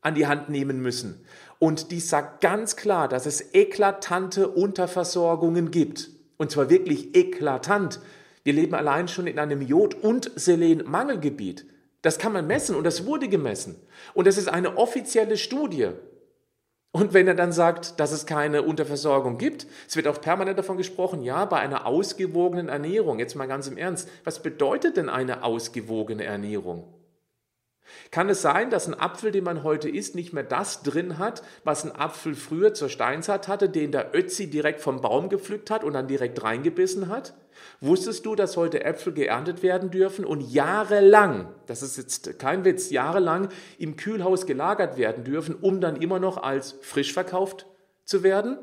an 0.00 0.14
die 0.14 0.26
Hand 0.26 0.48
nehmen 0.48 0.80
müssen. 0.80 1.24
Und 1.58 1.90
die 1.90 2.00
sagt 2.00 2.40
ganz 2.40 2.76
klar, 2.76 3.08
dass 3.08 3.26
es 3.26 3.52
eklatante 3.54 4.48
Unterversorgungen 4.48 5.70
gibt. 5.70 6.10
Und 6.36 6.50
zwar 6.50 6.70
wirklich 6.70 7.16
eklatant. 7.16 8.00
Wir 8.44 8.52
leben 8.52 8.74
allein 8.74 9.08
schon 9.08 9.26
in 9.26 9.38
einem 9.38 9.60
Jod- 9.60 9.94
und 9.94 10.30
Selenmangelgebiet. 10.36 11.66
Das 12.02 12.18
kann 12.18 12.32
man 12.32 12.46
messen 12.46 12.76
und 12.76 12.84
das 12.84 13.06
wurde 13.06 13.28
gemessen. 13.28 13.76
Und 14.14 14.26
das 14.26 14.38
ist 14.38 14.48
eine 14.48 14.76
offizielle 14.76 15.36
Studie. 15.36 15.90
Und 16.92 17.12
wenn 17.12 17.28
er 17.28 17.34
dann 17.34 17.52
sagt, 17.52 18.00
dass 18.00 18.12
es 18.12 18.24
keine 18.24 18.62
Unterversorgung 18.62 19.36
gibt, 19.36 19.66
es 19.86 19.96
wird 19.96 20.08
auch 20.08 20.20
permanent 20.20 20.58
davon 20.58 20.78
gesprochen, 20.78 21.22
ja, 21.22 21.44
bei 21.44 21.58
einer 21.58 21.86
ausgewogenen 21.86 22.68
Ernährung, 22.68 23.18
jetzt 23.18 23.34
mal 23.34 23.46
ganz 23.46 23.66
im 23.66 23.76
Ernst, 23.76 24.08
was 24.24 24.42
bedeutet 24.42 24.96
denn 24.96 25.08
eine 25.08 25.42
ausgewogene 25.42 26.24
Ernährung? 26.24 26.97
Kann 28.10 28.28
es 28.28 28.42
sein, 28.42 28.70
dass 28.70 28.86
ein 28.86 28.98
Apfel, 28.98 29.30
den 29.30 29.44
man 29.44 29.62
heute 29.62 29.88
isst, 29.88 30.14
nicht 30.14 30.32
mehr 30.32 30.42
das 30.42 30.82
drin 30.82 31.18
hat, 31.18 31.42
was 31.64 31.84
ein 31.84 31.94
Apfel 31.94 32.34
früher 32.34 32.74
zur 32.74 32.88
Steinzeit 32.88 33.48
hatte, 33.48 33.68
den 33.68 33.92
der 33.92 34.14
Ötzi 34.14 34.48
direkt 34.48 34.80
vom 34.80 35.00
Baum 35.00 35.28
gepflückt 35.28 35.70
hat 35.70 35.84
und 35.84 35.92
dann 35.92 36.08
direkt 36.08 36.42
reingebissen 36.42 37.08
hat? 37.08 37.34
Wusstest 37.80 38.26
du, 38.26 38.34
dass 38.34 38.56
heute 38.56 38.84
Äpfel 38.84 39.12
geerntet 39.12 39.62
werden 39.62 39.90
dürfen 39.90 40.24
und 40.24 40.40
jahrelang, 40.40 41.48
das 41.66 41.82
ist 41.82 41.96
jetzt 41.96 42.38
kein 42.38 42.64
Witz, 42.64 42.90
jahrelang 42.90 43.48
im 43.78 43.96
Kühlhaus 43.96 44.46
gelagert 44.46 44.96
werden 44.96 45.24
dürfen, 45.24 45.54
um 45.54 45.80
dann 45.80 45.96
immer 45.96 46.18
noch 46.18 46.36
als 46.42 46.76
frisch 46.82 47.12
verkauft 47.12 47.66
zu 48.04 48.22
werden? 48.22 48.58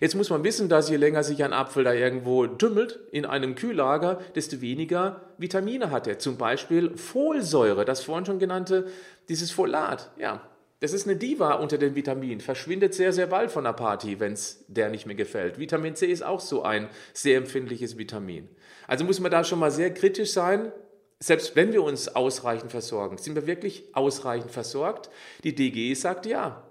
Jetzt 0.00 0.14
muss 0.14 0.30
man 0.30 0.42
wissen, 0.44 0.70
dass 0.70 0.88
je 0.88 0.96
länger 0.96 1.22
sich 1.22 1.44
ein 1.44 1.52
Apfel 1.52 1.84
da 1.84 1.92
irgendwo 1.92 2.46
dümmelt 2.46 2.98
in 3.12 3.26
einem 3.26 3.54
Kühllager, 3.54 4.18
desto 4.34 4.62
weniger 4.62 5.20
Vitamine 5.36 5.90
hat 5.90 6.06
er. 6.06 6.18
Zum 6.18 6.38
Beispiel 6.38 6.96
Folsäure, 6.96 7.84
das 7.84 8.02
vorhin 8.02 8.24
schon 8.24 8.38
genannte, 8.38 8.86
dieses 9.28 9.50
Folat. 9.50 10.10
Ja, 10.18 10.40
das 10.80 10.94
ist 10.94 11.06
eine 11.06 11.16
Diva 11.16 11.52
unter 11.52 11.76
den 11.76 11.94
Vitaminen, 11.94 12.40
verschwindet 12.40 12.94
sehr, 12.94 13.12
sehr 13.12 13.26
bald 13.26 13.50
von 13.50 13.64
der 13.64 13.74
Party, 13.74 14.18
wenn 14.18 14.32
es 14.32 14.64
der 14.68 14.88
nicht 14.88 15.04
mehr 15.04 15.16
gefällt. 15.16 15.58
Vitamin 15.58 15.94
C 15.94 16.06
ist 16.06 16.22
auch 16.22 16.40
so 16.40 16.62
ein 16.62 16.88
sehr 17.12 17.36
empfindliches 17.36 17.98
Vitamin. 17.98 18.48
Also 18.86 19.04
muss 19.04 19.20
man 19.20 19.30
da 19.30 19.44
schon 19.44 19.58
mal 19.58 19.70
sehr 19.70 19.92
kritisch 19.92 20.32
sein. 20.32 20.72
Selbst 21.18 21.54
wenn 21.54 21.74
wir 21.74 21.82
uns 21.82 22.08
ausreichend 22.08 22.70
versorgen, 22.70 23.18
sind 23.18 23.34
wir 23.34 23.46
wirklich 23.46 23.84
ausreichend 23.92 24.50
versorgt? 24.50 25.10
Die 25.44 25.54
DG 25.54 25.92
sagt 25.92 26.24
ja, 26.24 26.62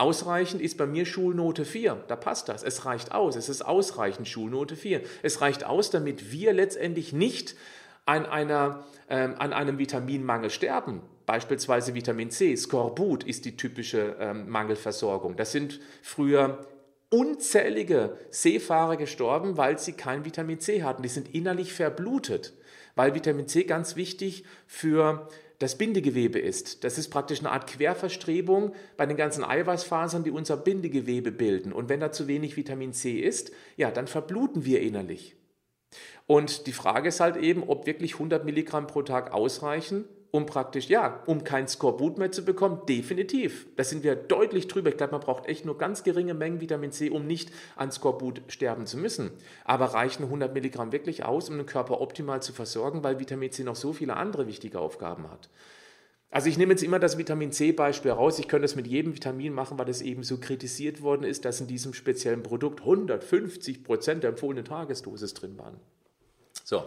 Ausreichend 0.00 0.62
ist 0.62 0.78
bei 0.78 0.86
mir 0.86 1.04
Schulnote 1.04 1.66
4. 1.66 2.04
Da 2.08 2.16
passt 2.16 2.48
das. 2.48 2.62
Es 2.62 2.86
reicht 2.86 3.12
aus. 3.12 3.36
Es 3.36 3.50
ist 3.50 3.60
ausreichend 3.60 4.26
Schulnote 4.26 4.74
4. 4.74 5.02
Es 5.22 5.42
reicht 5.42 5.64
aus, 5.64 5.90
damit 5.90 6.32
wir 6.32 6.54
letztendlich 6.54 7.12
nicht 7.12 7.54
an, 8.06 8.24
einer, 8.24 8.82
ähm, 9.10 9.34
an 9.38 9.52
einem 9.52 9.76
Vitaminmangel 9.76 10.48
sterben. 10.48 11.02
Beispielsweise 11.26 11.94
Vitamin 11.94 12.30
C. 12.30 12.56
Skorbut 12.56 13.24
ist 13.24 13.44
die 13.44 13.58
typische 13.58 14.16
ähm, 14.18 14.48
Mangelversorgung. 14.48 15.36
Das 15.36 15.52
sind 15.52 15.80
früher 16.00 16.66
unzählige 17.10 18.16
Seefahrer 18.30 18.96
gestorben, 18.96 19.58
weil 19.58 19.78
sie 19.78 19.92
kein 19.92 20.24
Vitamin 20.24 20.60
C 20.60 20.82
hatten. 20.82 21.02
Die 21.02 21.10
sind 21.10 21.34
innerlich 21.34 21.74
verblutet, 21.74 22.54
weil 22.94 23.14
Vitamin 23.14 23.48
C 23.48 23.64
ganz 23.64 23.96
wichtig 23.96 24.44
für 24.66 25.28
das 25.60 25.76
Bindegewebe 25.76 26.38
ist. 26.38 26.84
Das 26.84 26.96
ist 26.96 27.10
praktisch 27.10 27.40
eine 27.40 27.50
Art 27.50 27.66
Querverstrebung 27.66 28.74
bei 28.96 29.04
den 29.04 29.18
ganzen 29.18 29.44
Eiweißfasern, 29.44 30.24
die 30.24 30.30
unser 30.30 30.56
Bindegewebe 30.56 31.30
bilden. 31.30 31.72
Und 31.72 31.90
wenn 31.90 32.00
da 32.00 32.10
zu 32.10 32.26
wenig 32.26 32.56
Vitamin 32.56 32.94
C 32.94 33.20
ist, 33.20 33.52
ja, 33.76 33.90
dann 33.90 34.06
verbluten 34.06 34.64
wir 34.64 34.80
innerlich. 34.80 35.36
Und 36.26 36.66
die 36.66 36.72
Frage 36.72 37.10
ist 37.10 37.20
halt 37.20 37.36
eben, 37.36 37.62
ob 37.62 37.86
wirklich 37.86 38.14
100 38.14 38.44
Milligramm 38.44 38.86
pro 38.86 39.02
Tag 39.02 39.32
ausreichen 39.32 40.06
um 40.30 40.46
praktisch, 40.46 40.88
ja, 40.88 41.22
um 41.26 41.44
kein 41.44 41.66
Skorbut 41.66 42.18
mehr 42.18 42.30
zu 42.30 42.44
bekommen, 42.44 42.82
definitiv. 42.88 43.66
Da 43.76 43.84
sind 43.84 44.04
wir 44.04 44.14
deutlich 44.14 44.68
drüber. 44.68 44.90
Ich 44.90 44.96
glaube, 44.96 45.12
man 45.12 45.20
braucht 45.20 45.46
echt 45.46 45.64
nur 45.64 45.76
ganz 45.76 46.04
geringe 46.04 46.34
Mengen 46.34 46.60
Vitamin 46.60 46.92
C, 46.92 47.10
um 47.10 47.26
nicht 47.26 47.50
an 47.76 47.90
Skorbut 47.90 48.42
sterben 48.48 48.86
zu 48.86 48.96
müssen. 48.96 49.30
Aber 49.64 49.86
reichen 49.86 50.24
100 50.24 50.54
Milligramm 50.54 50.92
wirklich 50.92 51.24
aus, 51.24 51.48
um 51.48 51.56
den 51.56 51.66
Körper 51.66 52.00
optimal 52.00 52.42
zu 52.42 52.52
versorgen, 52.52 53.02
weil 53.02 53.18
Vitamin 53.18 53.50
C 53.50 53.64
noch 53.64 53.76
so 53.76 53.92
viele 53.92 54.16
andere 54.16 54.46
wichtige 54.46 54.78
Aufgaben 54.78 55.28
hat. 55.30 55.48
Also 56.32 56.48
ich 56.48 56.56
nehme 56.56 56.72
jetzt 56.72 56.84
immer 56.84 57.00
das 57.00 57.18
Vitamin 57.18 57.50
C-Beispiel 57.50 58.12
raus. 58.12 58.38
Ich 58.38 58.46
könnte 58.46 58.62
das 58.62 58.76
mit 58.76 58.86
jedem 58.86 59.16
Vitamin 59.16 59.52
machen, 59.52 59.78
weil 59.78 59.88
es 59.88 60.00
eben 60.00 60.22
so 60.22 60.38
kritisiert 60.38 61.02
worden 61.02 61.24
ist, 61.24 61.44
dass 61.44 61.60
in 61.60 61.66
diesem 61.66 61.92
speziellen 61.92 62.44
Produkt 62.44 62.80
150 62.80 63.82
Prozent 63.82 64.22
der 64.22 64.30
empfohlenen 64.30 64.64
Tagesdosis 64.64 65.34
drin 65.34 65.58
waren. 65.58 65.80
So. 66.62 66.84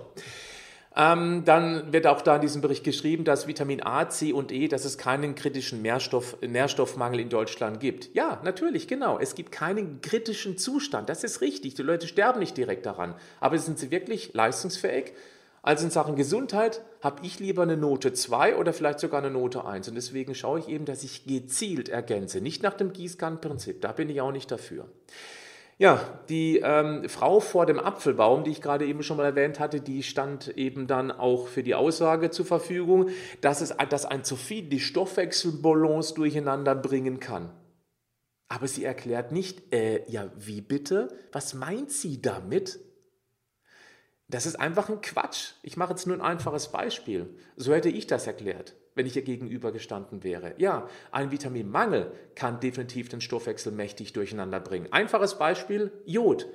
Ähm, 0.95 1.43
dann 1.43 1.91
wird 1.91 2.06
auch 2.06 2.21
da 2.21 2.36
in 2.36 2.41
diesem 2.41 2.62
Bericht 2.62 2.84
geschrieben, 2.84 3.23
dass 3.23 3.47
Vitamin 3.47 3.84
A, 3.84 4.10
C 4.10 4.32
und 4.32 4.51
E, 4.51 4.67
dass 4.67 4.86
es 4.86 4.99
keinen 4.99 5.34
kritischen 5.34 5.82
Nährstoff, 5.82 6.38
Nährstoffmangel 6.41 7.19
in 7.19 7.29
Deutschland 7.29 7.79
gibt. 7.79 8.13
Ja, 8.13 8.39
natürlich, 8.43 8.88
genau. 8.88 9.17
Es 9.17 9.34
gibt 9.34 9.51
keinen 9.51 10.01
kritischen 10.01 10.58
Zustand. 10.58 11.10
Das 11.10 11.23
ist 11.23 11.41
richtig. 11.41 11.73
Die 11.73 11.82
Leute 11.82 12.08
sterben 12.08 12.39
nicht 12.39 12.56
direkt 12.58 12.86
daran. 12.86 13.15
Aber 13.39 13.58
sind 13.58 13.79
sie 13.79 13.89
wirklich 13.89 14.34
leistungsfähig? 14.34 15.13
Also 15.63 15.86
in 15.86 15.91
Sachen 15.91 16.15
Gesundheit 16.15 16.82
habe 17.01 17.25
ich 17.25 17.39
lieber 17.39 17.63
eine 17.63 17.77
Note 17.77 18.13
2 18.13 18.58
oder 18.58 18.73
vielleicht 18.73 18.99
sogar 18.99 19.21
eine 19.23 19.32
Note 19.32 19.65
1. 19.65 19.88
Und 19.88 19.95
deswegen 19.95 20.36
schaue 20.36 20.60
ich 20.60 20.67
eben, 20.67 20.86
dass 20.86 21.03
ich 21.03 21.25
gezielt 21.25 21.89
ergänze. 21.89 22.39
Nicht 22.39 22.62
nach 22.62 22.73
dem 22.73 22.93
Gießkannenprinzip. 22.93 23.82
Da 23.82 23.93
bin 23.93 24.10
ich 24.10 24.21
auch 24.21 24.34
nicht 24.34 24.51
dafür. 24.51 24.86
Ja, 25.77 26.19
die 26.29 26.59
ähm, 26.59 27.09
Frau 27.09 27.39
vor 27.39 27.65
dem 27.65 27.79
Apfelbaum, 27.79 28.43
die 28.43 28.51
ich 28.51 28.62
gerade 28.62 28.86
eben 28.86 29.01
schon 29.01 29.17
mal 29.17 29.25
erwähnt 29.25 29.59
hatte, 29.59 29.81
die 29.81 30.03
stand 30.03 30.49
eben 30.57 30.86
dann 30.86 31.12
auch 31.12 31.47
für 31.47 31.63
die 31.63 31.73
Aussage 31.73 32.29
zur 32.29 32.45
Verfügung, 32.45 33.09
dass, 33.41 33.62
es, 33.62 33.75
dass 33.89 34.05
ein 34.05 34.23
zu 34.23 34.36
viel 34.36 34.69
die 34.69 34.79
Stoffwechselbalance 34.79 36.13
durcheinander 36.13 36.75
bringen 36.75 37.19
kann. 37.19 37.51
Aber 38.47 38.67
sie 38.67 38.83
erklärt 38.83 39.31
nicht, 39.31 39.73
äh, 39.73 40.09
ja, 40.09 40.31
wie 40.38 40.62
bitte? 40.62 41.07
Was 41.31 41.55
meint 41.55 41.91
sie 41.91 42.21
damit? 42.21 42.79
Das 44.27 44.45
ist 44.45 44.59
einfach 44.59 44.89
ein 44.89 45.01
Quatsch. 45.01 45.53
Ich 45.63 45.75
mache 45.75 45.91
jetzt 45.91 46.05
nur 46.05 46.15
ein 46.15 46.21
einfaches 46.21 46.71
Beispiel. 46.71 47.36
So 47.55 47.73
hätte 47.73 47.89
ich 47.89 48.05
das 48.05 48.27
erklärt 48.27 48.75
wenn 48.95 49.06
ich 49.06 49.15
ihr 49.15 49.21
gegenüber 49.21 49.71
gestanden 49.71 50.23
wäre. 50.23 50.53
Ja, 50.58 50.88
ein 51.12 51.32
Vitaminmangel 51.32 52.12
kann 52.36 52.60
definitiv 52.60 53.10
den 53.10 53.21
Stoffwechsel 53.21 53.71
mächtig 53.71 54.13
durcheinander 54.13 54.60
bringen. 54.60 54.88
Einfaches 54.91 55.38
Beispiel, 55.38 55.91
Jod. 56.06 56.47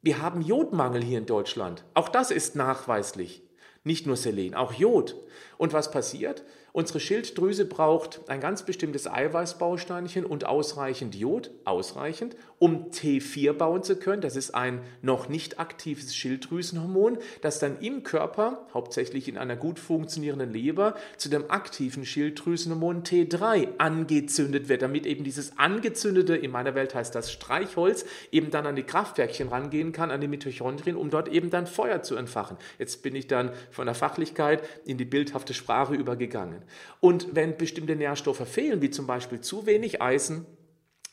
Wir 0.00 0.20
haben 0.20 0.40
Jodmangel 0.40 1.02
hier 1.02 1.18
in 1.18 1.26
Deutschland. 1.26 1.84
Auch 1.94 2.08
das 2.08 2.30
ist 2.30 2.56
nachweislich. 2.56 3.42
Nicht 3.84 4.06
nur 4.06 4.16
Selen, 4.16 4.54
auch 4.54 4.72
Jod. 4.72 5.16
Und 5.62 5.72
was 5.72 5.92
passiert? 5.92 6.42
Unsere 6.72 7.00
Schilddrüse 7.00 7.66
braucht 7.66 8.22
ein 8.28 8.40
ganz 8.40 8.62
bestimmtes 8.62 9.06
Eiweißbausteinchen 9.06 10.24
und 10.24 10.46
ausreichend 10.46 11.14
Jod, 11.14 11.50
ausreichend, 11.66 12.34
um 12.58 12.90
T4 12.90 13.52
bauen 13.52 13.82
zu 13.82 13.96
können. 13.96 14.22
Das 14.22 14.36
ist 14.36 14.54
ein 14.54 14.80
noch 15.02 15.28
nicht 15.28 15.60
aktives 15.60 16.16
Schilddrüsenhormon, 16.16 17.18
das 17.42 17.58
dann 17.58 17.78
im 17.80 18.04
Körper, 18.04 18.66
hauptsächlich 18.72 19.28
in 19.28 19.36
einer 19.36 19.54
gut 19.54 19.78
funktionierenden 19.78 20.50
Leber, 20.50 20.94
zu 21.18 21.28
dem 21.28 21.50
aktiven 21.50 22.06
Schilddrüsenhormon 22.06 23.02
T3 23.02 23.76
angezündet 23.76 24.70
wird, 24.70 24.80
damit 24.80 25.04
eben 25.04 25.24
dieses 25.24 25.58
angezündete, 25.58 26.36
in 26.36 26.50
meiner 26.50 26.74
Welt 26.74 26.94
heißt 26.94 27.14
das 27.14 27.30
Streichholz, 27.30 28.06
eben 28.30 28.50
dann 28.50 28.66
an 28.66 28.76
die 28.76 28.82
Kraftwerkchen 28.82 29.48
rangehen 29.48 29.92
kann, 29.92 30.10
an 30.10 30.22
die 30.22 30.28
Mitochondrien, 30.28 30.96
um 30.96 31.10
dort 31.10 31.28
eben 31.28 31.50
dann 31.50 31.66
Feuer 31.66 32.02
zu 32.02 32.16
entfachen. 32.16 32.56
Jetzt 32.78 33.02
bin 33.02 33.14
ich 33.14 33.26
dann 33.26 33.52
von 33.70 33.84
der 33.84 33.94
Fachlichkeit 33.94 34.62
in 34.86 34.96
die 34.96 35.04
bildhafte 35.04 35.51
Sprache 35.54 35.94
übergegangen. 35.94 36.62
Und 37.00 37.34
wenn 37.34 37.56
bestimmte 37.56 37.96
Nährstoffe 37.96 38.46
fehlen, 38.48 38.82
wie 38.82 38.90
zum 38.90 39.06
Beispiel 39.06 39.40
zu 39.40 39.66
wenig 39.66 40.00
Eisen, 40.00 40.46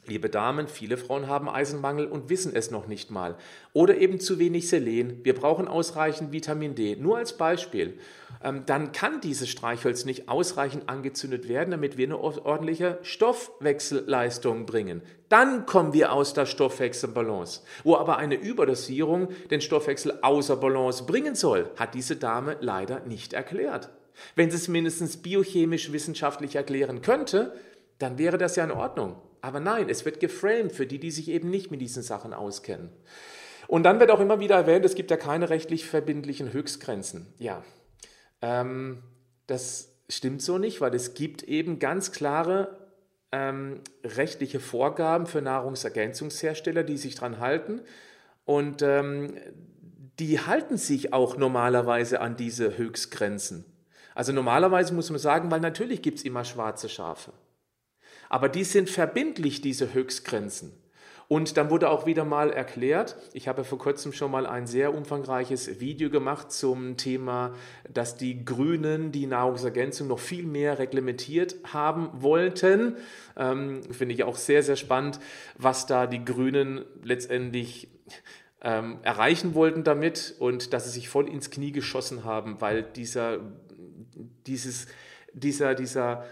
Liebe 0.10 0.30
Damen, 0.30 0.68
viele 0.68 0.98
Frauen 0.98 1.28
haben 1.28 1.48
Eisenmangel 1.48 2.08
und 2.08 2.30
wissen 2.30 2.56
es 2.56 2.72
noch 2.72 2.88
nicht 2.88 3.12
mal. 3.12 3.36
Oder 3.74 3.98
eben 3.98 4.20
zu 4.20 4.40
wenig 4.40 4.68
Selen. 4.68 5.24
Wir 5.24 5.36
brauchen 5.36 5.68
ausreichend 5.68 6.32
Vitamin 6.32 6.74
D. 6.74 6.96
Nur 6.96 7.18
als 7.18 7.38
Beispiel. 7.38 8.00
Ähm, 8.44 8.64
dann 8.66 8.92
kann 8.92 9.22
dieses 9.22 9.50
Streichholz 9.50 10.06
nicht 10.06 10.28
ausreichend 10.28 10.90
angezündet 10.90 11.48
werden, 11.48 11.70
damit 11.70 11.98
wir 11.98 12.08
eine 12.08 12.18
ordentliche 12.18 12.98
Stoffwechselleistung 13.04 14.66
bringen. 14.66 15.04
Dann 15.28 15.68
kommen 15.68 15.94
wir 15.94 16.12
aus 16.12 16.34
der 16.34 16.48
Stoffwechselbalance. 16.48 17.62
Wo 17.84 17.96
aber 17.96 18.18
eine 18.18 18.36
Überdosierung 18.36 19.28
den 19.52 19.62
Stoffwechsel 19.62 20.20
außer 20.24 20.56
Balance 20.56 21.04
bringen 21.04 21.36
soll, 21.36 21.70
hat 21.76 21.94
diese 21.94 22.16
Dame 22.16 22.58
leider 22.62 23.02
nicht 23.02 23.34
erklärt. 23.34 23.92
Wenn 24.36 24.52
sie 24.52 24.58
es 24.58 24.68
mindestens 24.68 25.18
biochemisch 25.18 25.92
wissenschaftlich 25.92 26.56
erklären 26.56 27.02
könnte, 27.02 27.54
dann 27.98 28.18
wäre 28.18 28.38
das 28.38 28.56
ja 28.56 28.64
in 28.64 28.72
Ordnung. 28.72 29.22
Aber 29.42 29.60
nein, 29.60 29.90
es 29.90 30.06
wird 30.06 30.20
geframed 30.20 30.72
für 30.72 30.86
die, 30.86 31.00
die 31.00 31.12
sich 31.12 31.30
eben 31.30 31.50
nicht 31.50 31.72
mit 31.72 31.82
diesen 31.82 32.04
Sachen 32.04 32.34
auskennen. 32.34 32.90
Und 33.68 33.84
dann 33.84 34.00
wird 34.00 34.12
auch 34.12 34.20
immer 34.20 34.40
wieder 34.40 34.56
erwähnt, 34.56 34.84
es 34.86 34.96
gibt 34.96 35.12
ja 35.12 35.18
keine 35.18 35.50
rechtlich 35.50 35.86
verbindlichen 35.86 36.52
Höchstgrenzen. 36.52 37.28
Ja, 37.38 37.64
ähm, 38.42 39.04
das 39.48 39.94
stimmt 40.10 40.42
so 40.42 40.58
nicht, 40.58 40.82
weil 40.82 40.94
es 40.96 41.14
gibt 41.14 41.44
eben 41.44 41.80
ganz 41.80 42.12
klare 42.12 42.78
ähm, 43.32 43.82
rechtliche 44.04 44.60
Vorgaben 44.60 45.28
für 45.28 45.42
Nahrungsergänzungshersteller, 45.42 46.84
die 46.84 46.98
sich 46.98 47.16
daran 47.16 47.40
halten. 47.40 47.82
Und 48.46 48.82
ähm, 48.82 49.36
die 50.20 50.40
halten 50.40 50.78
sich 50.78 51.14
auch 51.14 51.38
normalerweise 51.38 52.22
an 52.22 52.36
diese 52.36 52.78
Höchstgrenzen. 52.78 53.66
Also 54.20 54.34
normalerweise 54.34 54.94
muss 54.94 55.10
man 55.10 55.18
sagen, 55.18 55.50
weil 55.50 55.62
natürlich 55.62 56.02
gibt 56.02 56.18
es 56.18 56.26
immer 56.26 56.44
schwarze 56.44 56.90
Schafe. 56.90 57.32
Aber 58.28 58.50
die 58.50 58.66
sind 58.66 58.90
verbindlich, 58.90 59.62
diese 59.62 59.94
Höchstgrenzen. 59.94 60.74
Und 61.30 61.56
dann 61.56 61.70
wurde 61.70 61.90
auch 61.90 62.06
wieder 62.06 62.26
mal 62.26 62.52
erklärt, 62.52 63.16
ich 63.32 63.48
habe 63.48 63.64
vor 63.64 63.78
kurzem 63.78 64.12
schon 64.12 64.30
mal 64.30 64.46
ein 64.46 64.68
sehr 64.68 64.94
umfangreiches 64.94 65.80
Video 65.80 66.10
gemacht 66.10 66.52
zum 66.52 66.98
Thema, 66.98 67.54
dass 67.90 68.18
die 68.18 68.44
Grünen 68.44 69.14
die 69.14 69.26
Nahrungsergänzung 69.26 70.10
noch 70.10 70.20
viel 70.20 70.46
mehr 70.46 70.80
reglementiert 70.80 71.56
haben 71.72 72.10
wollten. 72.12 72.98
Ähm, 73.38 73.84
Finde 73.90 74.16
ich 74.16 74.26
auch 74.26 74.36
sehr, 74.36 74.64
sehr 74.64 74.76
spannend, 74.76 75.22
was 75.58 75.86
da 75.86 76.08
die 76.08 76.26
Grünen 76.26 76.84
letztendlich 77.04 77.88
ähm, 78.62 79.00
erreichen 79.04 79.54
wollten 79.54 79.86
damit 79.86 80.36
und 80.40 80.74
dass 80.74 80.84
sie 80.84 80.92
sich 80.92 81.08
voll 81.08 81.30
ins 81.30 81.52
Knie 81.52 81.72
geschossen 81.72 82.26
haben, 82.26 82.60
weil 82.60 82.84
dieser 82.84 83.40
dieses, 84.48 84.88
dieser, 85.34 85.76
dieser, 85.76 86.26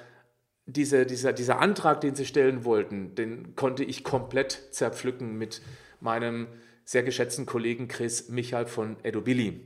dieser, 0.66 1.06
dieser, 1.06 1.34
dieser 1.34 1.60
Antrag, 1.60 2.02
den 2.02 2.16
sie 2.16 2.26
stellen 2.26 2.66
wollten, 2.66 3.16
den 3.16 3.56
konnte 3.56 3.84
ich 3.84 4.04
komplett 4.04 4.68
zerpflücken 4.72 5.38
mit 5.38 5.62
meinem 6.00 6.48
sehr 6.84 7.04
geschätzten 7.04 7.46
Kollegen 7.46 7.88
Chris 7.88 8.30
Michael 8.30 8.66
von 8.66 8.98
Edobili. 9.04 9.62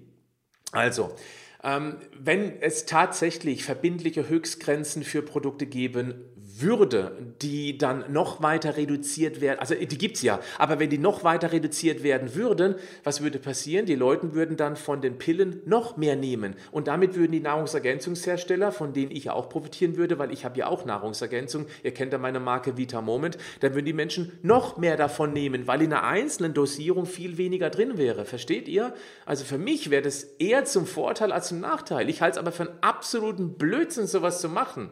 Also, 0.71 1.15
ähm, 1.63 1.97
wenn 2.17 2.59
es 2.61 2.85
tatsächlich 2.85 3.63
verbindliche 3.63 4.27
Höchstgrenzen 4.27 5.03
für 5.03 5.21
Produkte 5.21 5.67
geben 5.67 6.15
würde, 6.59 7.11
die 7.41 7.77
dann 7.77 8.11
noch 8.11 8.41
weiter 8.41 8.77
reduziert 8.77 9.41
werden, 9.41 9.59
also 9.59 9.75
die 9.75 9.97
gibt 9.97 10.17
es 10.17 10.23
ja, 10.23 10.39
aber 10.57 10.79
wenn 10.79 10.89
die 10.89 10.97
noch 10.97 11.23
weiter 11.23 11.51
reduziert 11.51 12.03
werden 12.03 12.35
würden, 12.35 12.75
was 13.03 13.21
würde 13.21 13.39
passieren? 13.39 13.85
Die 13.85 13.95
Leute 13.95 14.33
würden 14.33 14.57
dann 14.57 14.75
von 14.75 15.01
den 15.01 15.17
Pillen 15.17 15.61
noch 15.65 15.97
mehr 15.97 16.15
nehmen 16.15 16.55
und 16.71 16.87
damit 16.87 17.15
würden 17.15 17.31
die 17.31 17.39
Nahrungsergänzungshersteller, 17.39 18.71
von 18.71 18.93
denen 18.93 19.11
ich 19.11 19.25
ja 19.25 19.33
auch 19.33 19.49
profitieren 19.49 19.97
würde, 19.97 20.19
weil 20.19 20.31
ich 20.31 20.45
habe 20.45 20.59
ja 20.59 20.67
auch 20.67 20.85
Nahrungsergänzung, 20.85 21.67
ihr 21.83 21.93
kennt 21.93 22.13
ja 22.13 22.19
meine 22.19 22.39
Marke 22.39 22.77
Vita 22.77 23.01
Moment, 23.01 23.37
dann 23.59 23.73
würden 23.73 23.85
die 23.85 23.93
Menschen 23.93 24.31
noch 24.41 24.77
mehr 24.77 24.97
davon 24.97 25.33
nehmen, 25.33 25.67
weil 25.67 25.81
in 25.81 25.93
einer 25.93 26.03
einzelnen 26.03 26.53
Dosierung 26.53 27.05
viel 27.05 27.37
weniger 27.37 27.69
drin 27.69 27.97
wäre. 27.97 28.25
Versteht 28.25 28.67
ihr? 28.67 28.93
Also 29.25 29.45
für 29.45 29.57
mich 29.57 29.89
wäre 29.89 30.01
das 30.01 30.23
eher 30.23 30.65
zum 30.65 30.85
Vorteil 30.85 31.31
als 31.31 31.47
zum 31.47 31.59
Nachteil. 31.59 32.09
Ich 32.09 32.21
halte 32.21 32.35
es 32.35 32.39
aber 32.39 32.51
für 32.51 32.69
einen 32.69 32.77
absoluten 32.81 33.57
Blödsinn, 33.57 34.07
sowas 34.07 34.41
zu 34.41 34.49
machen. 34.49 34.89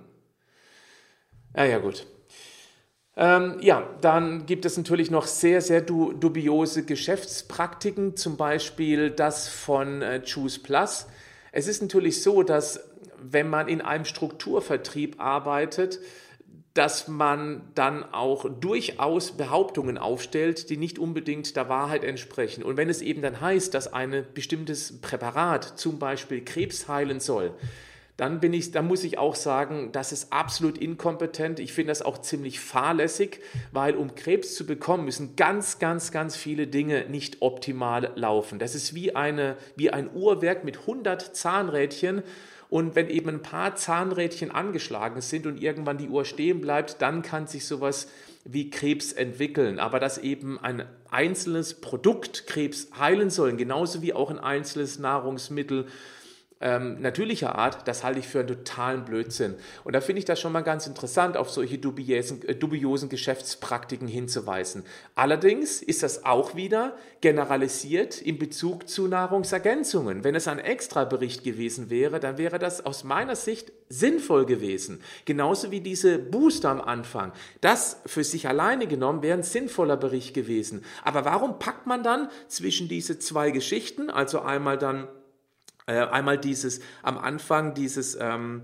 Ja, 1.56 1.66
ja, 1.66 1.78
gut. 1.80 2.06
Ähm, 3.18 3.58
ja, 3.62 3.88
dann 4.02 4.46
gibt 4.46 4.66
es 4.66 4.78
natürlich 4.78 5.12
noch 5.12 5.28
sehr, 5.28 5.62
sehr 5.62 5.82
du 5.82 6.14
dubiose 6.14 6.86
Geschäftspraktiken, 6.86 8.16
zum 8.16 8.38
Beispiel 8.38 9.12
das 9.12 9.50
von 9.50 10.02
äh, 10.02 10.22
Choose 10.24 10.60
Plus. 10.62 11.08
Es 11.52 11.68
ist 11.68 11.82
natürlich 11.82 12.24
so, 12.24 12.44
dass 12.44 12.90
wenn 13.22 13.50
man 13.50 13.68
in 13.68 13.82
einem 13.82 14.06
Strukturvertrieb 14.06 15.20
arbeitet, 15.20 16.00
dass 16.74 17.10
man 17.10 17.64
dann 17.76 18.06
auch 18.14 18.46
durchaus 18.62 19.32
Behauptungen 19.32 19.98
aufstellt, 19.98 20.70
die 20.70 20.78
nicht 20.78 20.98
unbedingt 20.98 21.56
der 21.58 21.68
Wahrheit 21.68 22.06
entsprechen. 22.06 22.64
Und 22.64 22.78
wenn 22.78 22.90
es 22.90 23.02
eben 23.02 23.22
dann 23.22 23.42
heißt, 23.42 23.74
dass 23.74 23.92
ein 23.92 24.26
bestimmtes 24.34 25.02
Präparat 25.02 25.78
zum 25.78 26.00
Beispiel 26.00 26.46
Krebs 26.46 26.88
heilen 26.88 27.20
soll, 27.20 27.54
dann 28.20 28.42
bin 28.42 28.52
ich, 28.52 28.72
dann 28.72 28.86
muss 28.86 29.06
ich 29.06 29.18
auch 29.18 29.34
sagen, 29.34 29.94
das 29.94 30.12
ist 30.12 30.34
absolut 30.34 30.78
inkompetent. 30.78 31.62
Ich 31.62 31.72
finde 31.72 31.92
das 31.92 32.02
auch 32.02 32.18
ziemlich 32.18 32.60
fahrlässig, 32.60 33.40
weil 33.72 33.96
um 33.96 34.14
Krebs 34.14 34.56
zu 34.56 34.66
bekommen, 34.66 35.06
müssen 35.06 35.38
ganz, 35.38 35.80
ganz, 35.80 36.12
ganz 36.12 36.36
viele 36.36 36.68
Dinge 36.68 37.06
nicht 37.08 37.42
optimal 37.42 38.12
laufen. 38.16 38.60
Das 38.60 38.76
ist 38.76 38.94
wie, 38.94 39.16
eine, 39.16 39.56
wie 39.78 39.92
ein 39.92 40.10
Uhrwerk 40.14 40.66
mit 40.66 40.80
100 40.80 41.34
Zahnrädchen. 41.34 42.24
Und 42.70 42.96
wenn 42.96 43.10
eben 43.10 43.30
ein 43.30 43.42
paar 43.42 43.78
Zahnrädchen 43.78 44.52
angeschlagen 44.52 45.22
sind 45.22 45.48
und 45.48 45.62
irgendwann 45.62 45.98
die 45.98 46.10
Uhr 46.10 46.26
stehen 46.26 46.60
bleibt, 46.60 47.02
dann 47.02 47.22
kann 47.22 47.48
sich 47.48 47.66
sowas 47.66 48.10
wie 48.44 48.70
Krebs 48.70 49.14
entwickeln. 49.14 49.80
Aber 49.80 50.02
dass 50.02 50.18
eben 50.18 50.60
ein 50.60 50.84
einzelnes 51.10 51.80
Produkt 51.80 52.48
Krebs 52.48 52.90
heilen 53.00 53.30
soll, 53.30 53.56
genauso 53.56 54.02
wie 54.02 54.14
auch 54.14 54.30
ein 54.30 54.40
einzelnes 54.40 55.00
Nahrungsmittel 55.00 55.88
ähm, 56.62 57.02
natürlicher 57.02 57.56
Art, 57.56 57.88
das 57.88 58.04
halte 58.04 58.20
ich 58.20 58.28
für 58.28 58.40
einen 58.40 58.50
totalen 58.50 59.06
Blödsinn. 59.06 59.56
Und 59.86 59.94
da 59.94 60.02
finde 60.02 60.20
ich 60.20 60.26
das 60.26 60.42
schon 60.42 60.52
mal 60.52 60.62
ganz 60.62 60.88
interessant, 60.88 61.38
auf 61.38 61.50
solche 61.50 61.78
dubiosen, 61.78 62.46
äh, 62.48 62.56
dubiosen 62.56 63.08
Geschäftspraktiken 63.08 64.10
hinzuweisen. 64.10 64.84
Allerdings 65.16 65.82
ist 65.82 66.04
das 66.04 66.26
auch 66.26 66.56
wieder 66.56 66.98
generalisiert 67.22 68.22
in 68.22 68.38
Bezug 68.38 68.90
zu 68.90 69.08
Nahrungsergänzungen. 69.08 70.26
Wenn 70.26 70.36
es 70.36 70.50
ein 70.50 70.60
Extra-Bericht 70.60 71.46
gewesen 71.46 71.90
wäre, 71.90 72.20
dann 72.20 72.38
wäre 72.38 72.60
das 72.60 72.86
aus 72.86 73.06
meiner 73.06 73.38
Sicht 73.38 73.72
sinnvoll 73.88 74.46
gewesen. 74.46 75.02
Genauso 75.24 75.72
wie 75.72 75.80
diese 75.80 76.20
Booster 76.20 76.70
am 76.70 76.82
Anfang. 76.82 77.32
Das 77.62 78.02
für 78.06 78.26
sich 78.26 78.50
alleine 78.50 78.88
genommen 78.88 79.22
wäre 79.22 79.38
ein 79.38 79.44
sinnvoller 79.44 79.98
Bericht 79.98 80.34
gewesen. 80.34 80.84
Aber 81.04 81.24
warum 81.24 81.58
packt 81.58 81.88
man 81.88 82.04
dann 82.04 82.30
zwischen 82.50 82.90
diese 82.90 83.18
zwei 83.18 83.52
Geschichten, 83.52 84.10
also 84.10 84.42
einmal 84.42 84.78
dann 84.78 85.08
äh, 85.90 86.08
einmal 86.12 86.38
dieses 86.38 86.82
am 87.02 87.18
Anfang 87.18 87.74
dieses 87.74 88.16
ähm, 88.20 88.62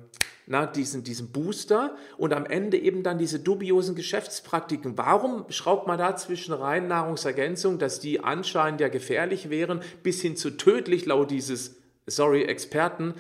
na, 0.47 0.67
diesen, 0.67 1.03
diesen 1.03 1.31
Booster 1.31 1.95
und 2.17 2.33
am 2.33 2.45
Ende 2.45 2.77
eben 2.77 3.01
dann 3.01 3.17
diese 3.17 3.39
dubiosen 3.39 3.95
Geschäftspraktiken. 3.95 4.97
Warum 4.97 5.45
schraubt 5.49 5.87
man 5.87 5.97
da 5.97 6.15
zwischen 6.15 6.53
rein 6.53 6.87
Nahrungsergänzung, 6.87 7.79
dass 7.79 7.99
die 7.99 8.19
anscheinend 8.19 8.79
ja 8.79 8.89
gefährlich 8.89 9.49
wären, 9.49 9.81
bis 10.03 10.21
hin 10.21 10.35
zu 10.35 10.51
tödlich 10.51 11.07
laut 11.07 11.31
dieses, 11.31 11.77
sorry, 12.05 12.43
Experten, 12.43 13.15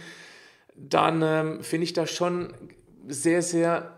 dann 0.75 1.21
ähm, 1.23 1.63
finde 1.63 1.85
ich 1.85 1.93
das 1.93 2.11
schon 2.11 2.53
sehr, 3.07 3.41
sehr 3.41 3.91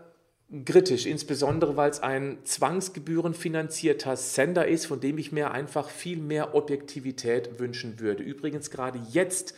kritisch, 0.64 1.04
insbesondere 1.04 1.76
weil 1.76 1.90
es 1.90 2.00
ein 2.00 2.38
zwangsgebührenfinanzierter 2.44 4.16
Sender 4.16 4.66
ist, 4.66 4.86
von 4.86 5.00
dem 5.00 5.18
ich 5.18 5.32
mir 5.32 5.50
einfach 5.50 5.90
viel 5.90 6.18
mehr 6.18 6.54
Objektivität 6.54 7.58
wünschen 7.58 8.00
würde. 8.00 8.22
Übrigens 8.22 8.70
gerade 8.70 8.98
jetzt 9.10 9.54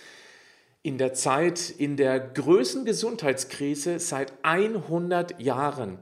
in 0.82 0.98
der 0.98 1.12
Zeit, 1.12 1.70
in 1.70 1.96
der 1.96 2.18
größten 2.18 2.84
Gesundheitskrise 2.84 3.98
seit 3.98 4.32
100 4.42 5.40
Jahren. 5.40 5.98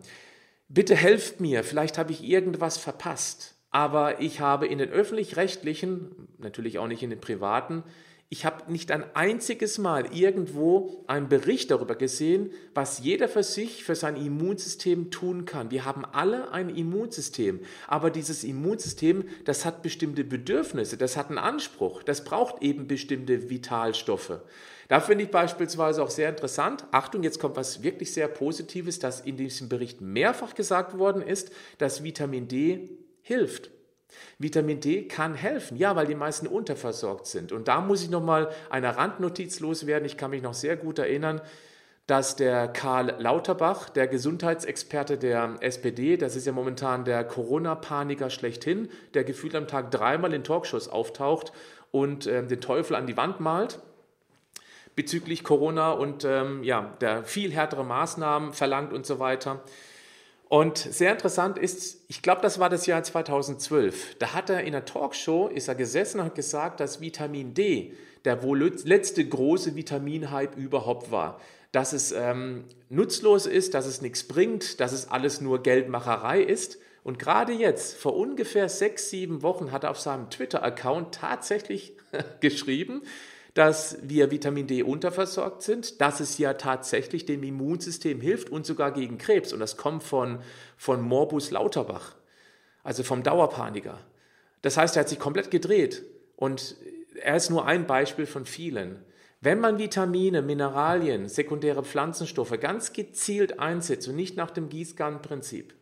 Bitte 0.69 0.95
helft 0.95 1.41
mir, 1.41 1.65
vielleicht 1.65 1.99
habe 1.99 2.13
ich 2.13 2.23
irgendwas 2.23 2.77
verpasst, 2.79 3.57
aber 3.71 4.21
ich 4.21 4.41
habe 4.41 4.67
in 4.67 4.79
den 4.79 4.91
öffentlich-rechtlichen, 4.91 6.29
natürlich 6.39 6.79
auch 6.79 6.87
nicht 6.87 7.03
in 7.03 7.11
den 7.11 7.21
privaten, 7.21 7.83
ich 8.31 8.45
habe 8.45 8.71
nicht 8.71 8.91
ein 8.91 9.05
einziges 9.15 9.79
Mal 9.79 10.15
irgendwo 10.15 11.03
einen 11.07 11.31
Bericht 11.31 11.71
darüber 11.71 11.95
gesehen, 11.95 12.51
was 12.75 12.99
jeder 12.99 13.27
für 13.27 13.43
sich, 13.43 13.85
für 13.85 13.95
sein 13.95 14.17
Immunsystem 14.17 15.11
tun 15.11 15.47
kann. 15.47 15.71
Wir 15.71 15.87
haben 15.87 16.05
alle 16.05 16.53
ein 16.53 16.69
Immunsystem, 16.69 17.61
aber 17.87 18.11
dieses 18.11 18.45
Immunsystem, 18.45 19.25
das 19.47 19.65
hat 19.65 19.83
bestimmte 19.83 20.25
Bedürfnisse, 20.25 20.99
das 20.99 21.17
hat 21.17 21.31
einen 21.31 21.39
Anspruch, 21.39 22.03
das 22.03 22.23
braucht 22.23 22.63
eben 22.63 22.87
bestimmte 22.87 23.49
Vitalstoffe. 23.49 24.41
Da 24.89 25.01
finde 25.01 25.25
ich 25.25 25.31
beispielsweise 25.31 26.03
auch 26.03 26.11
sehr 26.11 26.29
interessant, 26.29 26.85
Achtung, 26.91 27.23
jetzt 27.23 27.41
kommt 27.41 27.57
was 27.57 27.83
wirklich 27.83 28.13
sehr 28.13 28.29
Positives, 28.29 28.99
dass 28.99 29.21
in 29.21 29.39
diesem 29.39 29.71
Bericht 29.71 30.03
mehrfach 30.03 30.55
gesagt 30.55 30.99
worden 30.99 31.23
ist, 31.23 31.51
dass 31.79 32.05
Vitamin 32.05 32.47
D 32.47 32.91
hilft. 33.23 33.71
Vitamin 34.39 34.81
D 34.81 35.07
kann 35.09 35.35
helfen, 35.35 35.77
ja, 35.77 35.97
weil 35.97 36.07
die 36.07 36.15
meisten 36.15 36.47
unterversorgt 36.47 37.27
sind. 37.27 37.53
Und 37.53 37.69
da 37.69 37.81
muss 37.81 38.03
ich 38.03 38.11
nochmal 38.11 38.51
eine 38.71 38.97
Randnotiz 38.97 39.61
loswerden. 39.61 40.07
Ich 40.07 40.17
kann 40.17 40.31
mich 40.31 40.43
noch 40.43 40.55
sehr 40.55 40.77
gut 40.77 40.99
erinnern, 40.99 41.41
dass 42.07 42.37
der 42.37 42.69
Karl 42.69 43.15
Lauterbach, 43.19 43.91
der 43.91 44.09
Gesundheitsexperte 44.09 45.19
der 45.19 45.57
SPD, 45.61 46.17
das 46.17 46.37
ist 46.37 46.47
ja 46.47 46.53
momentan 46.53 47.05
der 47.05 47.23
Corona-Paniker 47.25 48.31
schlechthin, 48.31 48.89
der 49.13 49.25
gefühlt 49.25 49.55
am 49.55 49.67
Tag 49.67 49.91
dreimal 49.91 50.33
in 50.33 50.43
Talkshows 50.43 50.89
auftaucht 50.89 51.53
und 51.91 52.27
äh, 52.27 52.47
den 52.47 52.61
Teufel 52.61 52.97
an 52.97 53.07
die 53.07 53.17
Wand 53.17 53.41
malt 53.41 53.81
bezüglich 54.99 55.45
Corona 55.45 55.93
und 55.93 56.25
ähm, 56.25 56.65
ja, 56.65 56.93
der 57.01 57.23
viel 57.23 57.53
härtere 57.53 57.85
Maßnahmen 57.85 58.53
verlangt 58.53 58.93
und 58.93 59.07
so 59.07 59.21
weiter. 59.21 59.63
Und 60.49 60.79
sehr 60.79 61.13
interessant 61.13 61.59
ist, 61.59 62.05
ich 62.09 62.23
glaube, 62.23 62.41
das 62.41 62.59
war 62.59 62.71
das 62.71 62.87
Jahr 62.87 63.03
2012. 63.03 64.17
Da 64.19 64.33
hat 64.33 64.49
er 64.49 64.61
in 64.61 64.69
einer 64.75 64.85
Talkshow, 64.85 65.49
ist 65.49 65.69
er 65.69 65.75
gesessen 65.75 66.21
und 66.21 66.27
hat 66.27 66.35
gesagt, 66.35 66.81
dass 66.81 67.01
Vitamin 67.01 67.55
D 67.55 67.95
der 68.25 68.43
wohl 68.43 68.73
letzte 68.85 69.27
große 69.27 69.77
Vitaminhype 69.77 70.59
überhaupt 70.59 71.11
war. 71.11 71.41
Dass 71.73 71.93
es 71.93 72.13
ähm, 72.13 72.65
nutzlos 72.89 73.47
ist, 73.47 73.75
dass 73.75 73.87
es 73.87 74.01
nichts 74.01 74.25
bringt, 74.25 74.81
dass 74.81 74.93
es 74.93 75.09
alles 75.09 75.41
nur 75.41 75.63
Geldmacherei 75.63 76.41
ist. 76.41 76.79
Und 77.05 77.19
gerade 77.19 77.53
jetzt, 77.53 77.97
vor 77.97 78.17
ungefähr 78.17 78.69
sechs, 78.69 79.11
sieben 79.11 79.43
Wochen, 79.43 79.73
hat 79.73 79.85
er 79.85 79.91
auf 79.91 80.01
seinem 80.01 80.31
Twitter-Account 80.31 81.15
tatsächlich 81.15 81.95
geschrieben, 82.41 83.03
dass 83.59 83.99
wir 84.03 84.31
Vitamin 84.31 84.69
D 84.69 84.85
unterversorgt 84.85 85.63
sind, 85.63 86.01
dass 86.01 86.21
es 86.21 86.39
ja 86.39 86.55
tatsächlich 86.55 87.27
dem 87.27 87.43
Immunsystem 87.43 88.21
hilft 88.21 88.51
und 88.51 88.65
sogar 88.65 88.93
gegen 88.93 89.19
Krebs. 89.19 89.53
Und 89.53 89.59
das 89.59 89.77
kommt 89.77 90.05
von, 90.05 90.39
von 90.77 91.03
Morbus 91.03 91.51
Lauterbach, 91.51 92.15
also 92.85 93.03
vom 93.03 93.25
Dauerpaniker. 93.25 93.99
Das 94.63 94.77
heißt, 94.77 94.95
er 94.95 95.01
hat 95.01 95.09
sich 95.09 95.19
komplett 95.19 95.51
gedreht 95.51 96.05
und 96.37 96.77
er 97.21 97.35
ist 97.35 97.51
nur 97.51 97.67
ein 97.67 97.89
Beispiel 97.89 98.27
von 98.27 98.47
vielen. 98.47 99.03
Wenn 99.41 99.59
man 99.59 99.79
Vitamine, 99.79 100.41
Mineralien, 100.41 101.29
sekundäre 101.29 101.83
Pflanzenstoffe 101.83 102.61
ganz 102.61 102.93
gezielt 102.93 103.59
einsetzt 103.59 104.07
und 104.07 104.15
nicht 104.15 104.37
nach 104.37 104.53
dem 104.53 104.69
Gießkannenprinzip, 104.69 105.75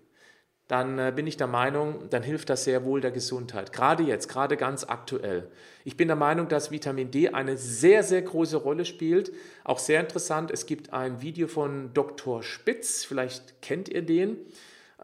dann 0.68 0.98
äh, 0.98 1.12
bin 1.14 1.26
ich 1.26 1.36
der 1.36 1.46
Meinung, 1.46 2.10
dann 2.10 2.22
hilft 2.22 2.50
das 2.50 2.64
sehr 2.64 2.84
wohl 2.84 3.00
der 3.00 3.12
Gesundheit. 3.12 3.72
Gerade 3.72 4.02
jetzt, 4.02 4.28
gerade 4.28 4.56
ganz 4.56 4.84
aktuell. 4.84 5.48
Ich 5.84 5.96
bin 5.96 6.08
der 6.08 6.16
Meinung, 6.16 6.48
dass 6.48 6.72
Vitamin 6.72 7.10
D 7.12 7.28
eine 7.28 7.56
sehr, 7.56 8.02
sehr 8.02 8.22
große 8.22 8.56
Rolle 8.56 8.84
spielt. 8.84 9.32
Auch 9.62 9.78
sehr 9.78 10.00
interessant, 10.00 10.50
es 10.50 10.66
gibt 10.66 10.92
ein 10.92 11.22
Video 11.22 11.46
von 11.46 11.92
Dr. 11.94 12.42
Spitz, 12.42 13.04
vielleicht 13.04 13.62
kennt 13.62 13.88
ihr 13.88 14.02
den. 14.02 14.38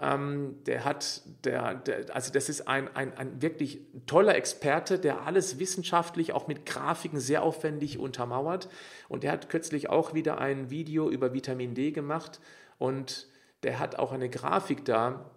Ähm, 0.01 0.57
der 0.66 0.85
hat, 0.85 1.22
der, 1.44 1.75
der, 1.75 2.12
also 2.12 2.33
das 2.33 2.48
ist 2.48 2.66
ein, 2.66 2.88
ein, 2.96 3.16
ein 3.16 3.40
wirklich 3.40 3.83
toller 4.07 4.35
Experte, 4.35 4.98
der 4.98 5.27
alles 5.27 5.61
wissenschaftlich, 5.61 6.33
auch 6.33 6.48
mit 6.48 6.66
Grafiken 6.66 7.20
sehr 7.20 7.44
aufwendig 7.44 7.98
untermauert. 7.98 8.68
Und 9.09 9.22
der 9.22 9.31
hat 9.31 9.48
kürzlich 9.48 9.90
auch 9.90 10.12
wieder 10.12 10.38
ein 10.38 10.70
Video 10.70 11.09
über 11.09 11.35
Vitamin 11.35 11.75
D 11.75 11.92
gemacht 11.92 12.40
und 12.79 13.29
der 13.62 13.79
hat 13.79 13.96
auch 13.96 14.11
eine 14.11 14.29
Grafik 14.29 14.85
da, 14.85 15.31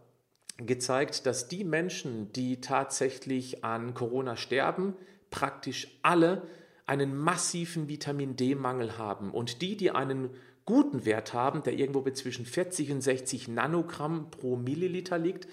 gezeigt, 0.58 1.26
dass 1.26 1.48
die 1.48 1.64
Menschen, 1.64 2.32
die 2.34 2.62
tatsächlich 2.62 3.64
an 3.64 3.94
Corona 3.94 4.38
sterben, 4.38 4.96
praktisch 5.30 5.88
alle 6.02 6.44
einen 6.86 7.16
massiven 7.16 7.90
Vitamin 7.90 8.36
D-Mangel 8.36 8.98
haben. 8.98 9.32
Und 9.32 9.62
die, 9.62 9.76
die 9.76 9.92
einen 9.92 10.30
guten 10.66 11.06
Wert 11.06 11.34
haben, 11.34 11.64
der 11.64 11.74
irgendwo 11.74 12.10
zwischen 12.12 12.46
40 12.46 12.92
und 12.92 13.02
60 13.02 13.48
Nanogramm 13.48 14.32
pro 14.32 14.56
Milliliter 14.56 15.18
liegt, 15.18 15.48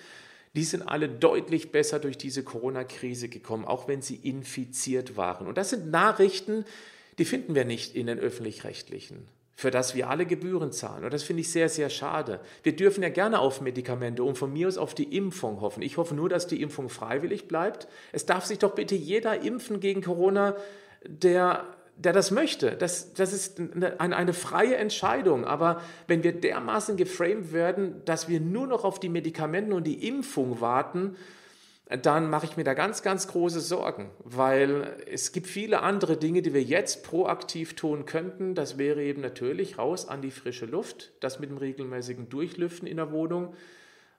die 0.55 0.65
sind 0.65 0.83
alle 0.83 1.09
deutlich 1.09 1.73
besser 1.73 1.99
durch 1.99 2.19
diese 2.19 2.43
Corona-Krise 2.43 3.29
gekommen, 3.29 3.65
auch 3.65 3.89
wenn 3.89 4.03
sie 4.03 4.17
infiziert 4.17 5.17
waren. 5.17 5.47
Und 5.47 5.57
das 5.57 5.71
sind 5.71 5.91
Nachrichten, 5.91 6.65
die 7.19 7.25
finden 7.25 7.55
wir 7.55 7.65
nicht 7.65 7.95
in 7.95 8.07
den 8.07 8.19
öffentlich-rechtlichen 8.19 9.27
für 9.55 9.71
das 9.71 9.95
wir 9.95 10.09
alle 10.09 10.27
Gebühren 10.27 10.73
zahlen. 10.73 11.05
Und 11.05 11.13
das 11.13 11.23
finde 11.23 11.43
ich 11.43 11.51
sehr, 11.51 11.69
sehr 11.69 11.91
schade. 11.91 12.41
Wir 12.63 12.75
dürfen 12.75 13.03
ja 13.03 13.11
gerne 13.11 13.39
auf 13.39 13.61
Medikamente 13.61 14.25
und 14.25 14.39
von 14.39 14.53
mir 14.53 14.67
aus 14.67 14.79
auf 14.79 14.95
die 14.95 15.17
Impfung 15.17 15.61
hoffen. 15.61 15.83
Ich 15.83 15.97
hoffe 15.97 16.15
nur, 16.15 16.29
dass 16.29 16.47
die 16.47 16.63
Impfung 16.63 16.89
freiwillig 16.89 17.49
bleibt. 17.49 17.87
Es 18.13 18.27
darf 18.27 18.45
sich 18.45 18.59
doch 18.59 18.75
bitte 18.75 18.95
jeder 18.95 19.41
impfen 19.43 19.81
gegen 19.81 20.03
Corona, 20.03 20.57
der, 21.07 21.67
der 21.97 22.13
das 22.13 22.31
möchte. 22.31 22.73
Das, 22.73 23.13
das 23.13 23.33
ist 23.33 23.61
eine, 23.61 24.01
eine 24.01 24.33
freie 24.33 24.77
Entscheidung. 24.77 25.45
Aber 25.45 25.83
wenn 26.07 26.23
wir 26.25 26.33
dermaßen 26.33 26.97
geframed 26.97 27.53
werden, 27.53 28.03
dass 28.05 28.29
wir 28.29 28.41
nur 28.41 28.67
noch 28.67 28.85
auf 28.85 29.01
die 29.01 29.11
Medikamente 29.11 29.75
und 29.75 29.85
die 29.85 30.09
Impfung 30.09 30.61
warten, 30.61 31.17
dann 32.01 32.31
mache 32.31 32.47
ich 32.47 32.57
mir 32.57 32.65
da 32.65 32.75
ganz, 32.75 33.03
ganz 33.03 33.29
große 33.29 33.61
Sorgen, 33.61 34.11
weil 34.25 34.97
es 35.07 35.33
gibt 35.33 35.47
viele 35.47 35.83
andere 35.83 36.17
Dinge, 36.17 36.43
die 36.43 36.55
wir 36.55 36.63
jetzt 36.63 37.05
proaktiv 37.05 37.75
tun 37.75 38.07
könnten. 38.07 38.55
Das 38.55 38.79
wäre 38.79 39.03
eben 39.03 39.21
natürlich 39.21 39.79
raus 39.79 40.09
an 40.09 40.23
die 40.23 40.31
frische 40.31 40.67
Luft, 40.67 41.13
das 41.21 41.41
mit 41.41 41.51
dem 41.51 41.59
regelmäßigen 41.59 42.29
Durchlüften 42.29 42.87
in 42.87 42.97
der 42.97 43.13
Wohnung. 43.13 43.55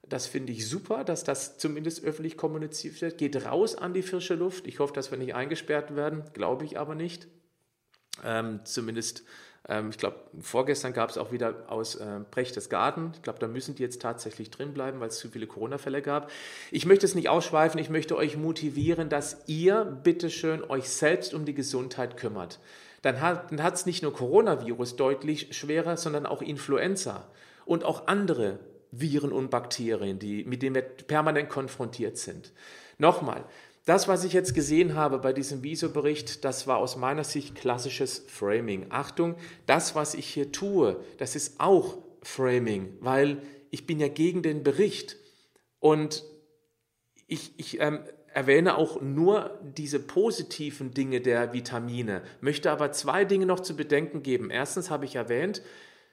Das 0.07 0.27
finde 0.27 0.51
ich 0.51 0.67
super, 0.67 1.03
dass 1.03 1.23
das 1.23 1.57
zumindest 1.57 2.03
öffentlich 2.03 2.35
kommuniziert 2.35 3.01
wird. 3.01 3.17
Geht 3.17 3.45
raus 3.45 3.75
an 3.75 3.93
die 3.93 4.01
frische 4.01 4.35
Luft. 4.35 4.67
Ich 4.67 4.79
hoffe, 4.79 4.93
dass 4.93 5.11
wir 5.11 5.17
nicht 5.17 5.33
eingesperrt 5.33 5.95
werden, 5.95 6.23
glaube 6.33 6.65
ich 6.65 6.77
aber 6.77 6.93
nicht. 6.93 7.27
Ähm, 8.23 8.59
zumindest 8.65 9.23
ähm, 9.67 9.89
ich 9.89 9.97
glaube, 9.97 10.17
vorgestern 10.41 10.93
gab 10.93 11.09
es 11.09 11.17
auch 11.17 11.31
wieder 11.31 11.65
aus 11.67 11.95
äh, 11.95 12.21
Garten. 12.69 13.11
Ich 13.15 13.21
glaube, 13.21 13.39
da 13.39 13.47
müssen 13.47 13.75
die 13.75 13.83
jetzt 13.83 14.01
tatsächlich 14.01 14.51
drin 14.51 14.73
bleiben, 14.73 14.99
weil 14.99 15.09
es 15.09 15.19
zu 15.19 15.29
viele 15.29 15.47
Corona-Fälle 15.47 16.01
gab. 16.01 16.29
Ich 16.71 16.85
möchte 16.85 17.05
es 17.05 17.15
nicht 17.15 17.29
ausschweifen, 17.29 17.79
ich 17.79 17.89
möchte 17.89 18.15
euch 18.15 18.37
motivieren, 18.37 19.09
dass 19.09 19.43
ihr 19.47 19.85
bitteschön 19.85 20.63
euch 20.69 20.89
selbst 20.89 21.33
um 21.33 21.45
die 21.45 21.53
Gesundheit 21.53 22.17
kümmert. 22.17 22.59
Dann 23.01 23.19
hat 23.21 23.73
es 23.73 23.85
nicht 23.85 24.01
nur 24.01 24.13
Coronavirus 24.13 24.95
deutlich 24.95 25.55
schwerer, 25.55 25.97
sondern 25.97 26.25
auch 26.25 26.41
Influenza 26.41 27.27
und 27.65 27.83
auch 27.83 28.07
andere 28.07 28.59
Viren 28.91 29.31
und 29.31 29.49
Bakterien, 29.49 30.19
die, 30.19 30.45
mit 30.45 30.61
denen 30.61 30.75
wir 30.75 30.83
permanent 30.83 31.49
konfrontiert 31.49 32.17
sind. 32.17 32.53
Nochmal, 32.97 33.43
das, 33.85 34.07
was 34.07 34.23
ich 34.23 34.33
jetzt 34.33 34.53
gesehen 34.53 34.95
habe 34.95 35.19
bei 35.19 35.33
diesem 35.33 35.61
Viso-Bericht, 35.61 36.45
das 36.45 36.67
war 36.67 36.77
aus 36.77 36.95
meiner 36.95 37.23
Sicht 37.23 37.55
klassisches 37.55 38.23
Framing. 38.27 38.87
Achtung, 38.89 39.35
das, 39.65 39.93
was 39.93 40.13
ich 40.13 40.27
hier 40.27 40.51
tue, 40.51 41.03
das 41.17 41.35
ist 41.35 41.59
auch 41.59 41.97
Framing, 42.21 42.97
weil 43.01 43.41
ich 43.71 43.85
bin 43.85 43.99
ja 43.99 44.07
gegen 44.07 44.41
den 44.41 44.63
Bericht 44.63 45.17
und 45.79 46.23
ich, 47.27 47.53
ich 47.57 47.81
ähm, 47.81 47.99
erwähne 48.33 48.77
auch 48.77 49.01
nur 49.01 49.59
diese 49.61 49.99
positiven 49.99 50.93
Dinge 50.93 51.19
der 51.19 51.51
Vitamine, 51.51 52.21
möchte 52.39 52.71
aber 52.71 52.93
zwei 52.93 53.25
Dinge 53.25 53.45
noch 53.45 53.59
zu 53.59 53.75
bedenken 53.75 54.23
geben. 54.23 54.49
Erstens 54.49 54.89
habe 54.89 55.05
ich 55.05 55.15
erwähnt, 55.15 55.61